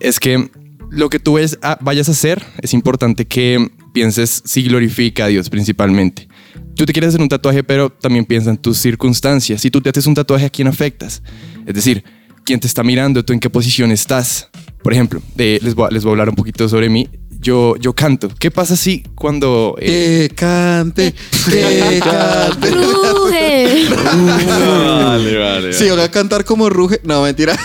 [0.00, 0.48] es que
[0.90, 5.28] lo que tú ves- ah, vayas a hacer es importante que pienses si glorifica a
[5.28, 6.28] Dios principalmente.
[6.74, 9.60] Tú te quieres hacer un tatuaje, pero también piensa en tus circunstancias.
[9.60, 11.22] Si tú te haces un tatuaje, ¿a quién afectas?
[11.66, 12.02] Es decir,
[12.52, 13.24] ¿quién te está mirando?
[13.24, 14.50] ¿Tú en qué posición estás?
[14.82, 17.08] Por ejemplo, de- les, voy a, les voy a hablar un poquito sobre mí.
[17.40, 18.28] Yo, yo canto.
[18.38, 19.74] ¿Qué pasa si cuando...
[19.80, 21.14] eh, Que cante,
[21.50, 22.70] que cante.
[22.72, 23.86] Ruge.
[23.88, 25.72] Vale, vale.
[25.72, 27.00] Si van a cantar como ruge.
[27.04, 27.56] No, mentira.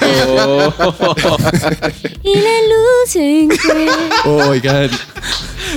[2.23, 3.89] y la luz en que-
[4.29, 4.89] Oigan,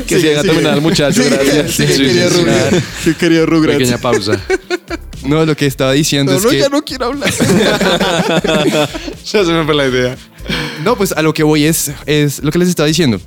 [0.07, 1.73] Que se haya terminado el muchacho, Sí, gracias.
[1.73, 2.29] Sí, Sí, sí, quería
[3.03, 3.79] sí, quería Rugrats.
[3.79, 4.41] Pequeña pausa.
[5.25, 6.59] No, lo que estaba diciendo No, es no, que...
[6.59, 7.31] ya no quiero hablar.
[9.33, 10.17] Ya se me fue la idea.
[10.85, 13.21] No, pues a lo que voy es, es lo que les estaba diciendo.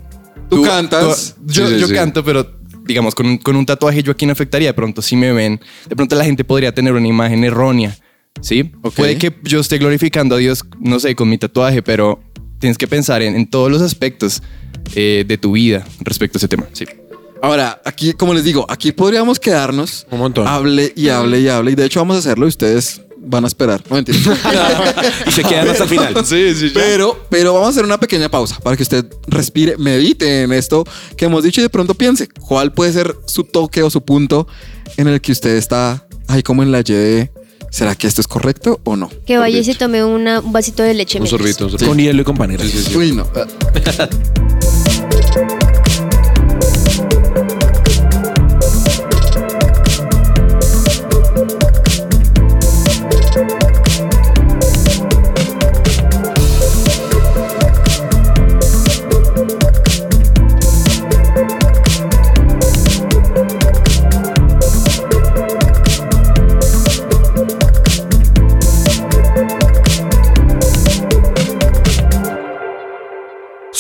[0.50, 1.36] Tú cantas.
[1.38, 1.94] tú- yo Sí, sí, yo sí.
[1.94, 4.70] canto, pero digamos, con un, con un tatuaje, ¿yo a quién afectaría?
[4.70, 7.96] De pronto, si me ven, de pronto la gente podría tener una imagen errónea.
[8.42, 8.72] ¿Sí?
[8.82, 8.96] Ok.
[8.96, 12.20] Puede que yo esté glorificando a Dios, no sé, con mi tatuaje, pero
[12.60, 14.42] tienes que pensar en, en todos los aspectos
[14.96, 16.66] eh, de tu vida respecto a ese tema.
[16.74, 16.86] Sí.
[17.44, 20.08] Ahora, aquí, como les digo, aquí podríamos quedarnos.
[20.10, 20.48] Un montón.
[20.48, 21.72] Hable y hable y hable.
[21.72, 23.84] Y de hecho, vamos a hacerlo y ustedes van a esperar.
[23.90, 24.18] No mentira.
[25.28, 26.14] Y se quedan hasta el final.
[26.26, 26.74] Sí, sí, ya.
[26.76, 30.86] Pero, pero vamos a hacer una pequeña pausa para que usted respire, medite en esto
[31.18, 34.48] que hemos dicho y de pronto piense cuál puede ser su toque o su punto
[34.96, 37.32] en el que usted está ahí como en la Y de
[37.72, 39.10] ¿será que esto es correcto o no?
[39.26, 41.20] Que vaya y se tome una- un vasito de leche.
[41.20, 41.90] Un sorbito, un sorbito.
[41.90, 42.64] Con hielo y con panera.
[42.96, 43.28] Uy, no.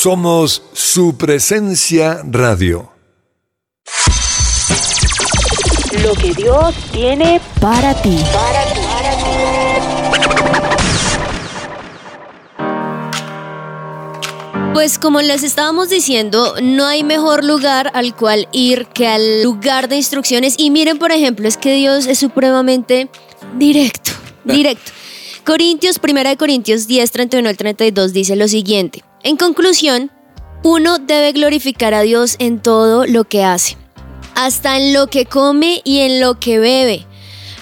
[0.03, 2.91] Somos su presencia radio.
[6.03, 8.17] Lo que Dios tiene Para ti.
[14.73, 19.87] Pues como les estábamos diciendo, no hay mejor lugar al cual ir que al lugar
[19.87, 20.55] de instrucciones.
[20.57, 23.07] Y miren, por ejemplo, es que Dios es supremamente
[23.57, 24.11] directo,
[24.43, 24.91] directo.
[25.45, 29.01] Corintios, primera de Corintios 10, 31 al 32 dice lo siguiente.
[29.23, 30.11] En conclusión,
[30.63, 33.77] Uno debe glorificar a Dios en todo lo que hace,
[34.35, 37.05] hasta en lo que come y en lo que bebe.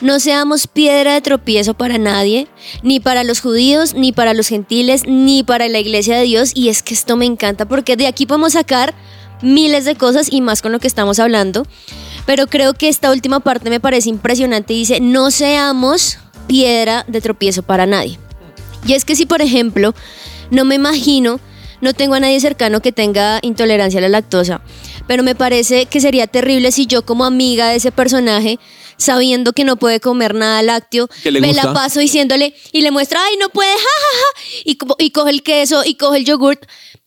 [0.02, 2.48] No seamos piedra de tropiezo para nadie,
[2.82, 6.52] ni para los judíos, ni para los gentiles, ni para la iglesia de Dios.
[6.56, 8.96] Y es que esto me encanta porque de aquí podemos sacar
[9.44, 11.68] miles de cosas y más con lo que estamos hablando.
[12.26, 14.74] Pero creo que esta última parte me parece impresionante.
[14.74, 18.18] Dice, no seamos piedra de tropiezo para nadie.
[18.88, 19.94] Y es que si, por ejemplo,
[20.50, 21.40] no me imagino,
[21.82, 24.62] no tengo a nadie cercano que tenga intolerancia a la lactosa,
[25.08, 28.60] pero me parece que sería terrible si yo como amiga de ese personaje,
[28.98, 31.10] sabiendo que no puede comer nada lácteo,
[31.42, 31.68] me gusta.
[31.68, 35.44] la paso diciéndole y le muestra, ay, no puede, jajaja, y, co- y coge el
[35.44, 36.66] queso y coge el yogurt.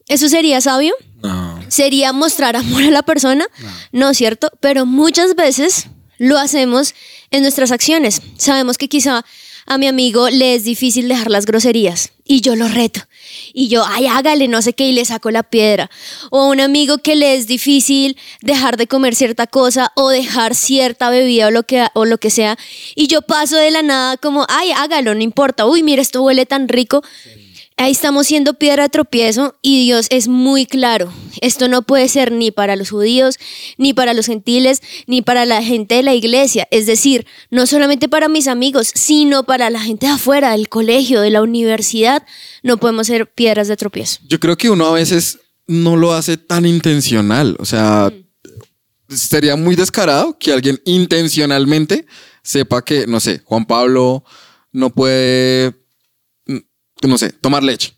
[0.09, 0.95] ¿Eso sería sabio?
[1.23, 1.59] No.
[1.69, 3.47] ¿Sería mostrar amor a la persona?
[3.93, 4.51] No, ¿cierto?
[4.61, 5.87] Pero muchas veces
[6.19, 6.95] lo hacemos
[7.31, 8.21] en nuestras acciones.
[8.37, 9.25] Sabemos que quizá
[9.67, 13.01] a mi amigo le es difícil dejar las groserías y yo lo reto.
[13.53, 15.91] Y yo, ay, hágale, no sé qué, y le saco la piedra.
[16.31, 20.55] O a un amigo que le es difícil dejar de comer cierta cosa o dejar
[20.55, 22.59] cierta bebida o lo que, o lo que sea.
[22.95, 25.67] Y yo paso de la nada como, ay, hágalo, no importa.
[25.67, 27.03] Uy, mira, esto huele tan rico.
[27.77, 31.13] Ahí estamos siendo piedra tropiezo y Dios es muy claro.
[31.41, 33.37] Esto no puede ser ni para los judíos,
[33.79, 36.69] ni para los gentiles, ni para la gente de la iglesia.
[36.71, 41.21] Es decir, no solamente para mis amigos, sino para la gente de afuera, del colegio,
[41.21, 42.25] de la universidad.
[42.63, 44.21] No podemos ser piedras de tropiezo.
[44.29, 47.57] Yo creo que uno a veces no lo hace tan intencional.
[47.59, 48.13] O sea,
[49.09, 52.07] sería muy descarado que alguien intencionalmente
[52.43, 54.25] sepa que, no sé, Juan Pablo
[54.73, 55.75] no puede,
[57.09, 57.95] no sé, tomar leche.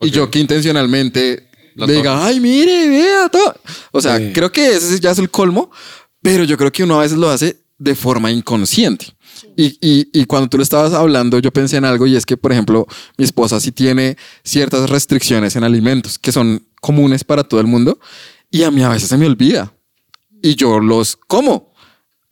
[0.00, 3.54] Y yo que intencionalmente La le diga, ay, mire, vea, to-".
[3.92, 4.30] O sea, Sí.
[4.32, 5.70] creo que ese ya es el colmo,
[6.22, 9.06] pero yo creo que uno a veces lo hace de forma inconsciente.
[9.56, 12.36] Y, y- y cuando tú lo estabas hablando, yo pensé en algo y es que,
[12.36, 17.60] por ejemplo, mi esposa sí tiene ciertas restricciones en alimentos que son comunes para todo
[17.60, 17.98] el mundo
[18.50, 19.72] y a mí a veces se me olvida
[20.42, 21.69] y yo los como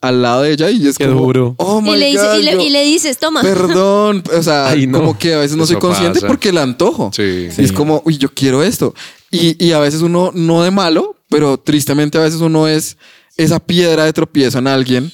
[0.01, 1.55] al lado de ella y es Qué como, duro.
[1.57, 3.41] oh my y, le dice- God, y le- yo- y le dices, toma.
[3.41, 4.99] Perdón, o sea, Ay, no.
[4.99, 6.27] como que a veces no soy consciente pasa.
[6.27, 7.11] porque la antojo.
[7.13, 7.47] Sí.
[7.57, 8.93] Y es como, uy, yo quiero esto.
[9.31, 12.97] Y, y a veces uno, no de malo, pero tristemente a veces uno es
[13.37, 15.11] esa piedra de tropiezo en alguien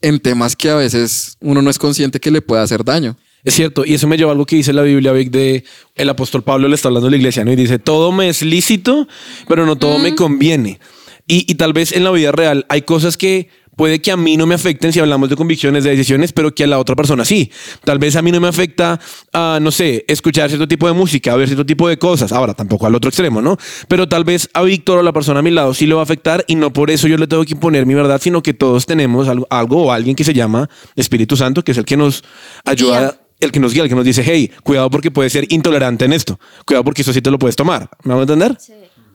[0.00, 3.16] en temas que a veces uno no es consciente que le puede hacer daño.
[3.44, 5.64] Es cierto, y eso me lleva a algo que dice la Biblia, Vic, de
[5.94, 7.52] el apóstol Pablo le está hablando a la iglesia, ¿no?
[7.52, 9.08] Y dice, todo me es lícito,
[9.48, 10.78] pero no todo me conviene.
[11.26, 14.36] Y, y tal vez en la vida real hay cosas que puede que a mí
[14.36, 17.24] no me afecten si hablamos de convicciones, de decisiones, pero que a la otra persona
[17.24, 17.50] sí.
[17.84, 19.00] Tal vez a mí no me afecta,
[19.32, 22.32] a, no sé, escuchar cierto tipo de música, ver cierto tipo de cosas.
[22.32, 23.56] Ahora, tampoco al otro extremo, ¿no?
[23.88, 26.00] Pero tal vez a Víctor o a la persona a mi lado sí le va
[26.00, 28.52] a afectar y no por eso yo le tengo que imponer mi verdad, sino que
[28.52, 31.96] todos tenemos algo, algo o alguien que se llama Espíritu Santo, que es el que
[31.96, 32.24] nos
[32.64, 36.04] ayuda el que nos guía, el que nos dice, hey, cuidado porque puedes ser intolerante
[36.04, 36.40] en esto.
[36.66, 37.88] Cuidado porque eso sí te lo puedes tomar.
[38.02, 38.58] ¿Me van a entender?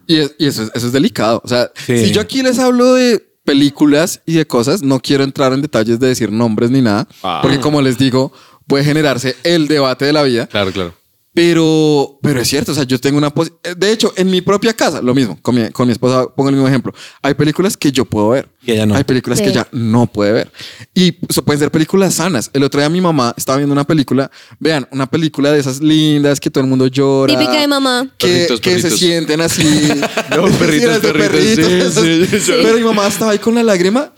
[0.08, 1.41] Y, es- y eso, es- eso es delicado.
[1.43, 1.97] O sea, Sí.
[2.06, 5.99] si yo aquí les hablo de películas y de cosas, no quiero entrar en detalles
[5.99, 7.39] de decir nombres ni nada, Ah.
[7.41, 8.32] porque como les digo,
[8.67, 10.47] puede generarse el debate de la vida.
[10.47, 10.93] Claro, claro.
[11.33, 13.33] Pero, pero es cierto, o sea, yo tengo una...
[13.63, 16.49] eh, De hecho, en mi propia casa, lo mismo, con mi, con mi esposa, pongo
[16.49, 16.93] el mismo ejemplo.
[17.23, 18.47] Hay películas que yo puedo ver.
[18.61, 18.93] Y ella no.
[18.93, 19.51] Hay películas que Sí.
[19.51, 20.51] ella no puede ver.
[20.93, 22.51] Y eso pueden ser películas sanas.
[22.53, 26.39] El otro día mi mamá estaba viendo una película, vean, una película de esas lindas
[26.39, 27.33] que todo el mundo llora.
[27.35, 28.07] Típica de mamá.
[28.17, 29.63] Que, Perritos, que se sienten así.
[30.35, 31.93] No, perritos, perritos, sí, esas.
[32.03, 32.51] sí, sí, sí.
[32.61, 34.13] Pero mi mamá estaba ahí con la lágrima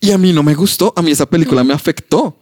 [0.00, 0.92] y a mí no me gustó.
[0.96, 2.36] A mí esa película me afectó.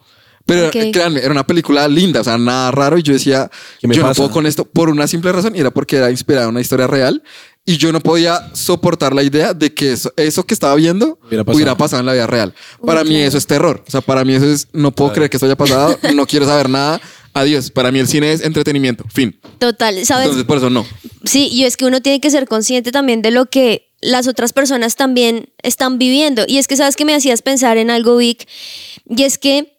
[0.45, 0.75] Pero Ok.
[0.75, 2.97] eh, créanme, era una película linda, o sea, nada raro.
[2.97, 3.49] Y yo decía,
[3.79, 4.17] ¿Qué me yo no pasa?
[4.17, 6.87] puedo con esto por una simple razón y era porque era inspirada en una historia
[6.87, 7.21] real.
[7.63, 11.43] Y yo no podía soportar la idea de que eso, eso que estaba viendo Hubiera
[11.43, 11.77] hubiera pasado.
[11.77, 12.55] pasado, en la vida real.
[12.83, 13.83] Para Uy, mí eso es terror.
[13.87, 16.45] O sea, para mí eso es, no puedo creer que esto haya pasado, no quiero
[16.47, 16.99] saber nada.
[17.33, 17.69] Adiós.
[17.71, 19.05] Para mí el cine es entretenimiento.
[19.13, 19.39] Fin.
[19.59, 20.25] Total, ¿sabes?
[20.25, 20.85] Entonces, por eso no.
[21.23, 24.51] Sí, y es que uno tiene que ser consciente también de lo que las otras
[24.53, 26.43] personas también están viviendo.
[26.47, 28.47] Y es que, ¿sabes que Me hacías pensar en algo, Vic.
[29.07, 29.77] Y es que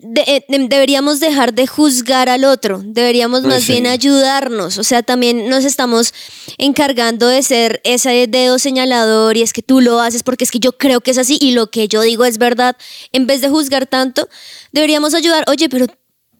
[0.00, 3.72] de- eh, de- deberíamos dejar de juzgar al otro, deberíamos Ay, más sí.
[3.72, 4.78] bien ayudarnos.
[4.78, 6.12] O sea, también nos estamos
[6.58, 10.58] encargando de ser ese dedo señalador y es que tú lo haces porque es que
[10.58, 12.76] yo creo que es así y lo que yo digo es verdad.
[13.12, 14.28] En vez de juzgar tanto,
[14.72, 15.44] deberíamos ayudar.
[15.48, 15.86] Oye, pero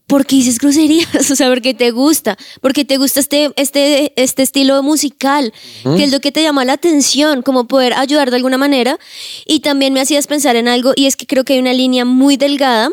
[0.09, 1.09] ¿Por qué dices groserías?
[1.32, 5.52] O sea, porque te gusta, porque te gusta este, este, este estilo musical,
[5.96, 9.00] que es lo que te llama la atención, como poder ayudar de alguna manera.
[9.46, 12.04] Y también me hacías pensar en algo, y es que creo que hay una línea
[12.04, 12.90] muy delgada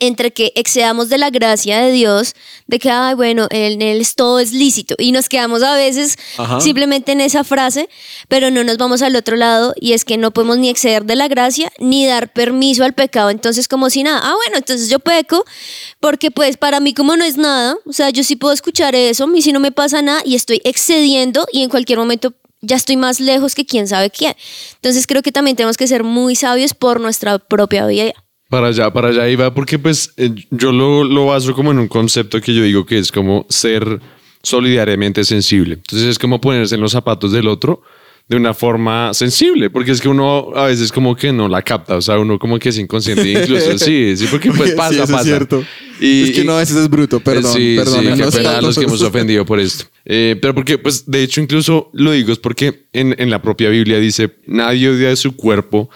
[0.00, 2.34] entre que excedamos de la gracia de Dios,
[2.66, 6.16] de que, ay, bueno, en él es- todo es lícito, y nos quedamos a veces
[6.36, 6.60] Ajá.
[6.60, 7.88] simplemente en esa frase,
[8.28, 11.16] pero no nos vamos al otro lado, y es que no podemos ni exceder de
[11.16, 15.00] la gracia, ni dar permiso al pecado, entonces como si nada, ah, bueno, entonces yo
[15.00, 15.44] peco,
[16.00, 19.28] porque pues para mí como no es nada, o sea, yo sí puedo escuchar eso,
[19.34, 22.96] y si no me pasa nada, y estoy excediendo, y en cualquier momento ya estoy
[22.96, 24.34] más lejos que quién sabe quién.
[24.74, 28.12] Entonces creo que también tenemos que ser muy sabios por nuestra propia vida.
[28.48, 31.88] Para allá, para allá iba, porque pues eh, yo lo, lo baso como en un
[31.88, 34.00] concepto que yo digo que es como ser
[34.42, 35.74] solidariamente sensible.
[35.74, 37.82] Entonces es como ponerse en los zapatos del otro
[38.28, 41.96] de una forma sensible, porque es que uno a veces como que no la capta,
[41.96, 45.04] o sea, uno como que es inconsciente, incluso sí, sí, porque pues Sí, pasa, eso
[45.04, 45.24] es pasa.
[45.24, 45.64] cierto.
[45.98, 48.00] Y- es que no, a veces es bruto, perdón, sí, perdón.
[48.04, 49.86] sí, qué pena a los que hemos ofendido por esto.
[50.04, 53.70] Eh, pero porque, pues, de hecho, incluso lo digo es porque en, en la propia
[53.70, 55.88] Biblia dice, nadie odia de su cuerpo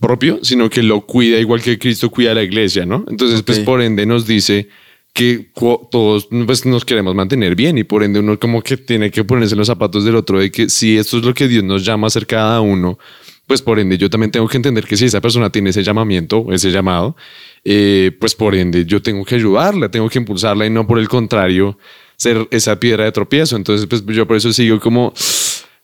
[0.00, 3.04] propio, sino que lo cuida igual que Cristo cuida a la iglesia, ¿no?
[3.08, 4.68] Entonces, pues, por ende nos dice
[5.12, 5.50] que
[5.90, 9.56] todos pues, nos queremos mantener bien y por ende uno como que tiene que ponerse
[9.56, 12.08] los zapatos del otro de que si esto es lo que Dios nos llama a
[12.08, 12.98] hacer cada uno,
[13.46, 16.46] pues por ende yo también tengo que entender que si esa persona tiene ese llamamiento,
[16.52, 17.16] ese llamado,
[17.64, 21.08] eh, pues por ende yo tengo que ayudarla, tengo que impulsarla y no por el
[21.08, 21.76] contrario
[22.16, 23.56] ser esa piedra de tropiezo.
[23.56, 25.12] Entonces pues yo por eso sigo como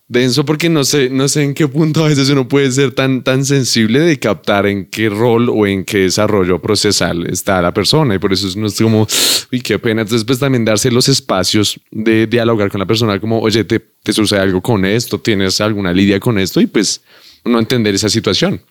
[0.07, 3.23] denso porque no sé, no sé en qué punto a veces uno puede ser tan,
[3.23, 8.15] tan sensible de captar en qué rol o en qué desarrollo procesal está la persona
[8.15, 9.07] y por eso es como,
[9.51, 10.01] uy, qué pena.
[10.01, 14.13] Entonces pues también darse los espacios de dialogar con la persona como, oye, te, te
[14.13, 17.01] sucede algo con esto, tienes alguna lidia con esto y pues
[17.43, 18.61] no entender esa situación.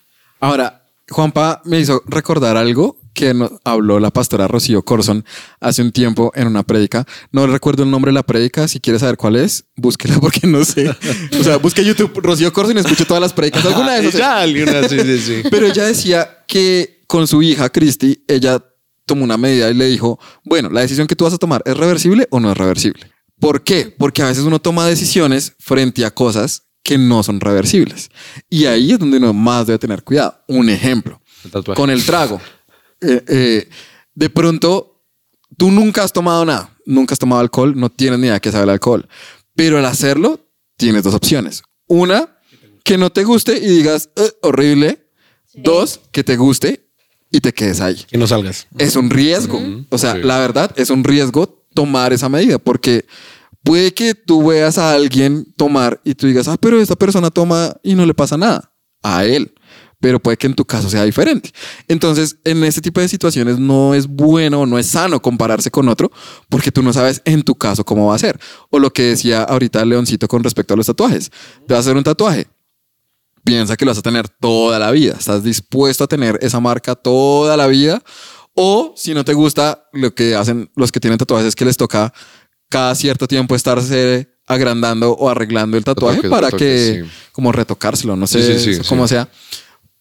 [0.41, 5.25] Ahora, Juanpa me hizo recordar algo que nos habló la pastora Rocío Corson
[5.59, 7.07] hace un tiempo en una prédica.
[7.33, 8.69] No recuerdo el nombre de la prédica.
[8.69, 10.95] Si quieres saber cuál es, búsquela porque no sé.
[11.41, 13.65] O sea, busque YouTube Rocío Corson y escuche todas las prédicas.
[13.65, 14.21] Alguna de esas.
[14.21, 15.43] Ya, alguna, sí, sí, sí.
[15.51, 18.63] Pero ella decía que con su hija Christy, ella
[19.07, 21.77] tomó una medida y le dijo, bueno, la decisión que tú vas a tomar, ¿es
[21.77, 23.11] reversible o no es reversible?
[23.41, 23.95] ¿Por qué?
[23.97, 28.11] Porque a veces uno toma decisiones frente a cosas que no son reversibles.
[28.51, 30.39] Y ahí es donde uno más debe tener cuidado.
[30.49, 32.41] Un ejemplo, El con el trago.
[33.01, 33.69] Eh, eh,
[34.15, 35.03] de pronto,
[35.57, 38.65] tú nunca has tomado nada, nunca has tomado alcohol, no tienes ni idea qué sabe
[38.65, 39.09] el alcohol.
[39.55, 40.41] Pero al hacerlo,
[40.77, 41.63] tienes dos opciones.
[41.87, 42.39] Una,
[42.85, 45.09] que no te guste y digas, "Eh, horrible.
[45.55, 46.89] Dos, que te guste
[47.31, 47.97] y te quedes ahí.
[48.09, 48.67] Que no salgas.
[48.79, 49.61] Es un riesgo.
[49.89, 50.21] O sea, Sí.
[50.23, 53.07] la verdad es un riesgo tomar esa medida porque
[53.63, 57.75] puede que tú veas a alguien tomar y tú digas, ah, pero esta persona toma
[57.83, 58.73] y no le pasa nada
[59.03, 59.53] a él.
[60.01, 61.53] Pero puede que en tu caso sea diferente.
[61.89, 66.11] Entonces, en este tipo de situaciones no es bueno, no es sano compararse con otro
[66.49, 68.39] porque tú no sabes en tu caso cómo va a ser.
[68.71, 71.31] O lo que decía ahorita Leoncito con respecto a los tatuajes.
[71.67, 72.47] Te vas a hacer un tatuaje
[73.47, 75.15] piensa que lo vas a tener toda la vida.
[75.19, 78.03] ¿Estás dispuesto a tener esa marca toda la vida?
[78.55, 81.77] O si no te gusta, lo que hacen los que tienen tatuajes es que les
[81.77, 82.13] toca
[82.69, 87.11] cada cierto tiempo estarse agrandando o arreglando el tatuaje para que, sí.
[87.33, 89.29] como retocárselo, no sé Sí, cómo sea.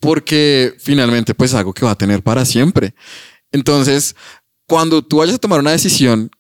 [0.06, 2.96] Porque finalmente, pues algo que va a tener para siempre.
[3.52, 4.16] Entonces,
[4.68, 6.32] cuando tú vayas a tomar una decisión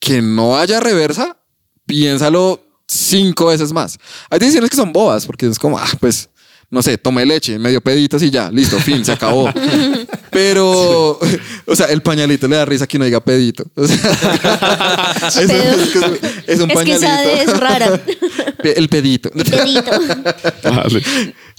[0.00, 1.38] que no haya reversa,
[1.86, 3.98] piénsalo cinco veces más.
[4.30, 6.30] Hay decisiones que son bobas, porque es como, ah, pues,
[6.70, 9.50] no sé, tomé leche, medio peditos y ya, listo, fin, se acabó.
[10.30, 11.18] Pero,
[11.66, 13.64] o sea, el pañalito le da risa que no diga pedito.
[13.74, 13.96] O sea,
[15.28, 17.06] es, un- es que es- es un Es que pañalito.
[17.06, 18.00] esa D es rara.
[18.62, 19.30] El pedito.
[19.30, 19.90] Pedito.
[20.64, 21.02] Vale.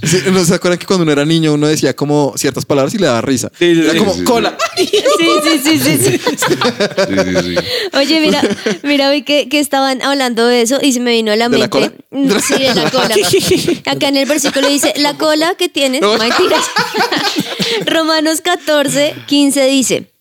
[0.01, 2.99] Sí, ¿No se acuerdan que cuando uno era niño uno decía como ciertas palabras y
[2.99, 3.51] le daba risa?
[3.59, 4.57] Sí, sí, Era como cola.
[4.77, 4.87] Sí,
[5.61, 6.19] sí, sí, sí.
[7.93, 8.41] Oye, mira,
[8.83, 11.57] mira, vi que, que estaban hablando de eso y se me vino a la ¿De
[11.57, 11.91] la mente.
[12.11, 12.39] cola?
[12.41, 13.09] Sí, de la cola.
[13.85, 16.17] Acá en el versículo dice, la cola que tienes, No.
[16.17, 16.65] mentiras.
[17.85, 20.11] Romanos 14, 15 dice,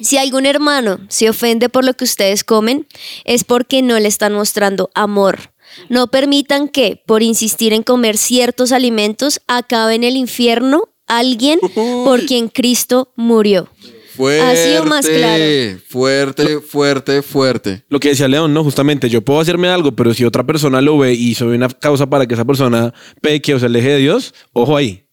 [0.00, 2.86] si algún hermano se ofende por lo que ustedes comen,
[3.24, 5.52] es porque no le están mostrando amor.
[5.88, 11.60] No permitan que, por insistir en comer ciertos alimentos, acabe en el infierno alguien
[12.04, 13.68] por quien Cristo murió.
[14.16, 14.42] Fuerte.
[14.42, 15.44] Ha sido más claro.
[15.88, 17.84] Fuerte, fuerte, fuerte.
[17.88, 18.62] Lo que decía León, ¿no?
[18.64, 22.06] Justamente, yo puedo hacerme algo, pero si otra persona lo ve y soy una causa
[22.06, 25.06] para que esa persona peque o se aleje de Dios, ojo ahí.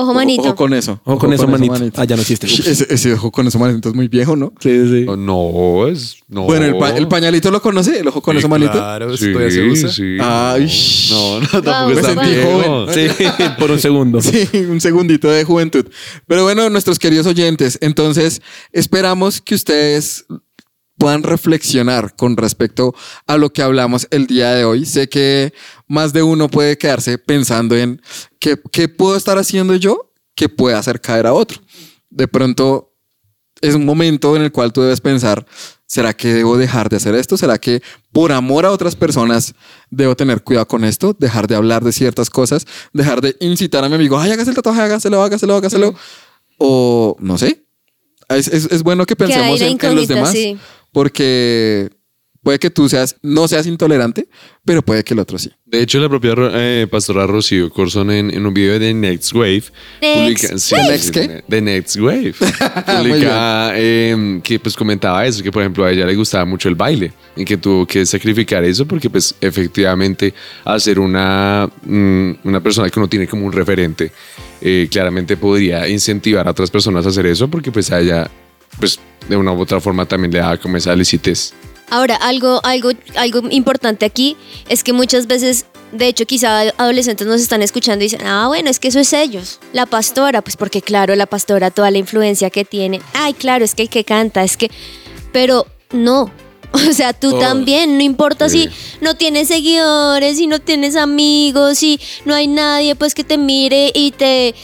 [0.00, 0.42] Ojo, manito.
[0.44, 1.00] Ojo con eso.
[1.04, 1.74] Ojo con eso, manito.
[1.96, 2.46] Ah, ya no existe.
[2.46, 4.52] Ese, ese ojo con eso, manito, es muy viejo, ¿no?
[4.60, 5.04] Sí, sí.
[5.06, 6.18] No, No, es.
[6.28, 6.42] No.
[6.44, 8.72] Bueno, el, pa- el pañalito lo conoce, el ojo con Sí, eso, manito.
[8.72, 9.88] Claro, Sí, todavía se usa.
[9.90, 10.16] sí.
[10.20, 10.70] Ay,
[11.10, 12.62] No, no, tampoco es tan sentí viejo.
[12.62, 12.94] joven.
[12.94, 13.24] Sí,
[13.58, 14.20] por un segundo.
[14.22, 15.84] Sí, un segundito de juventud.
[16.26, 18.40] Pero bueno, nuestros queridos oyentes, entonces
[18.72, 20.26] esperamos que ustedes
[20.98, 22.94] puedan reflexionar con respecto
[23.26, 24.84] a lo que hablamos el día de hoy.
[24.84, 25.52] Sé que
[25.86, 28.02] más de uno puede quedarse pensando en
[28.40, 31.60] qué, qué puedo estar haciendo yo que pueda hacer caer a otro.
[32.10, 32.92] De pronto
[33.60, 35.44] es un momento en el cual tú debes pensar,
[35.86, 37.36] ¿será que debo dejar de hacer esto?
[37.36, 37.82] ¿Será que
[38.12, 39.54] por amor a otras personas
[39.90, 41.16] debo tener cuidado con esto?
[41.18, 44.56] Dejar de hablar de ciertas cosas, dejar de incitar a mi amigo, ay, hágase el
[44.56, 45.94] tatuaje, hágaselo, hágaselo, hágaselo.
[46.58, 47.64] O no sé.
[48.28, 50.58] Es, es- es bueno que pensemos en, en los demás sí.
[50.92, 51.90] Porque
[52.48, 54.28] Puede que tú seas, no seas intolerante,
[54.64, 55.50] pero puede que el otro sí.
[55.66, 59.64] De hecho, la propia eh, pastora Rocío Corson en, en un video de Next Wave
[60.00, 61.44] Next publica, sí, ¿Next qué?
[61.46, 62.32] de Next Wave
[62.86, 66.76] publica eh, que pues comentaba eso, que por ejemplo a ella le gustaba mucho el
[66.76, 70.32] baile y que tuvo que sacrificar eso porque pues efectivamente
[70.64, 74.12] al ser una, mm, una persona que uno tiene como un referente,
[74.62, 78.30] eh, claramente podría incentivar a otras personas a hacer eso porque pues a ella
[78.78, 78.98] pues
[79.28, 81.52] de una u otra forma también le daba como esa licitez.
[81.90, 84.36] Ahora, algo, algo, algo importante aquí
[84.68, 88.68] es que muchas veces, de hecho, quizá adolescentes nos están escuchando y dicen, ah, bueno,
[88.68, 89.58] es que eso es ellos.
[89.72, 93.00] La pastora, pues porque claro, la pastora, toda la influencia que tiene.
[93.14, 94.70] Ay, claro, es que el que canta, es que...
[95.32, 96.30] Pero no.
[96.88, 98.68] O sea, tú también, no importa Sí.
[98.68, 103.38] si no tienes seguidores, si no tienes amigos, si no hay nadie pues que te
[103.38, 104.54] mire y te,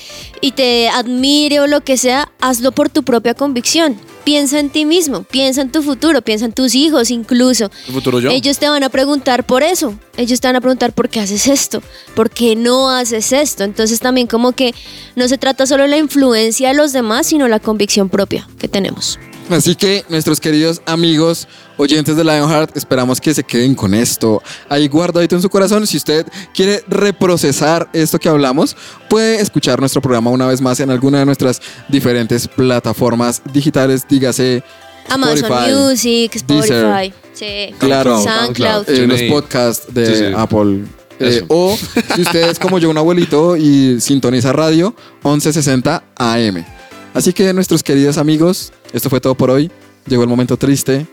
[0.40, 3.96] y te admire o lo que sea, hazlo por tu propia convicción.
[4.24, 7.70] Piensa en ti mismo, piensa en tu futuro, piensa en tus hijos incluso.
[7.86, 8.30] ¿Tu futuro yo?
[8.30, 9.94] Ellos te van a preguntar por eso.
[10.16, 11.82] Ellos te van a preguntar por qué haces esto,
[12.14, 13.64] por qué no haces esto.
[13.64, 14.74] Entonces también como que
[15.14, 18.66] no se trata solo de la influencia de los demás, sino la convicción propia que
[18.68, 19.18] tenemos.
[19.50, 24.88] Así que nuestros queridos amigos oyentes de Lionheart, esperamos que se queden con esto ahí
[24.88, 25.86] guardadito en su corazón.
[25.86, 28.74] Si usted quiere reprocesar esto que hablamos,
[29.10, 34.62] puede escuchar nuestro programa una vez más en alguna de nuestras diferentes plataformas digitales, dígase
[35.10, 38.22] Amazon Spotify, Music, Deezer, Spotify, sí, Claro.
[38.22, 38.88] SoundCloud.
[38.88, 40.24] eh, los podcasts de Sí, sí.
[40.34, 40.84] Apple.
[41.20, 41.76] Eh, o
[42.16, 46.64] si usted es como yo, un abuelito y sintoniza radio 1160 AM.
[47.12, 49.70] Así que nuestros queridos amigos, esto fue todo por hoy.
[50.06, 51.06] Llegó el momento triste.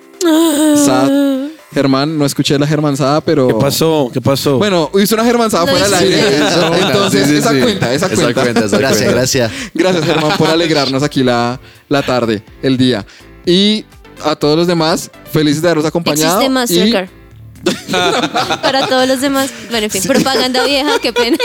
[0.85, 1.09] Sad.
[1.73, 3.47] Germán, no escuché la germanzada, pero.
[3.47, 4.09] ¿Qué pasó?
[4.13, 4.57] ¿Qué pasó?
[4.57, 6.37] Bueno, hizo una germanzada No fuera del hice aire.
[6.47, 6.75] eso.
[6.87, 7.59] Entonces, Sí, sí, esa sí.
[7.61, 8.41] cuenta, esa Esa cuenta.
[8.41, 9.15] cuenta, esa Gracias, cuenta.
[9.15, 9.51] gracias.
[9.73, 13.05] Gracias, Germán, por alegrarnos aquí la, la tarde, el día.
[13.45, 13.85] Y
[14.23, 16.41] a todos los demás, felices de habernos acompañado.
[16.41, 17.09] Existe y- Mastercard.
[18.61, 19.49] Para todos los demás.
[19.69, 21.37] Bueno, en fin, propaganda vieja, qué pena.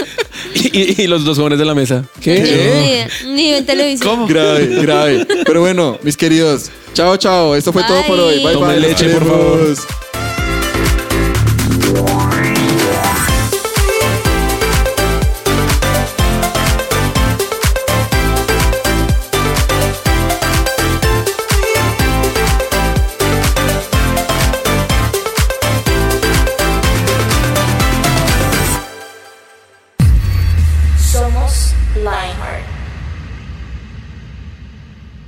[0.54, 2.04] y, y- y los dos jóvenes de la mesa.
[2.16, 2.38] Ni ¿Qué?
[2.38, 4.26] idea, Ni en televisión.
[4.26, 5.26] Grave, grave.
[5.44, 7.54] Pero bueno, mis queridos, chao, chao.
[7.54, 8.42] Esto fue todo por hoy.
[8.42, 8.80] Bye, Tome bye.
[8.80, 9.76] leche, por favor.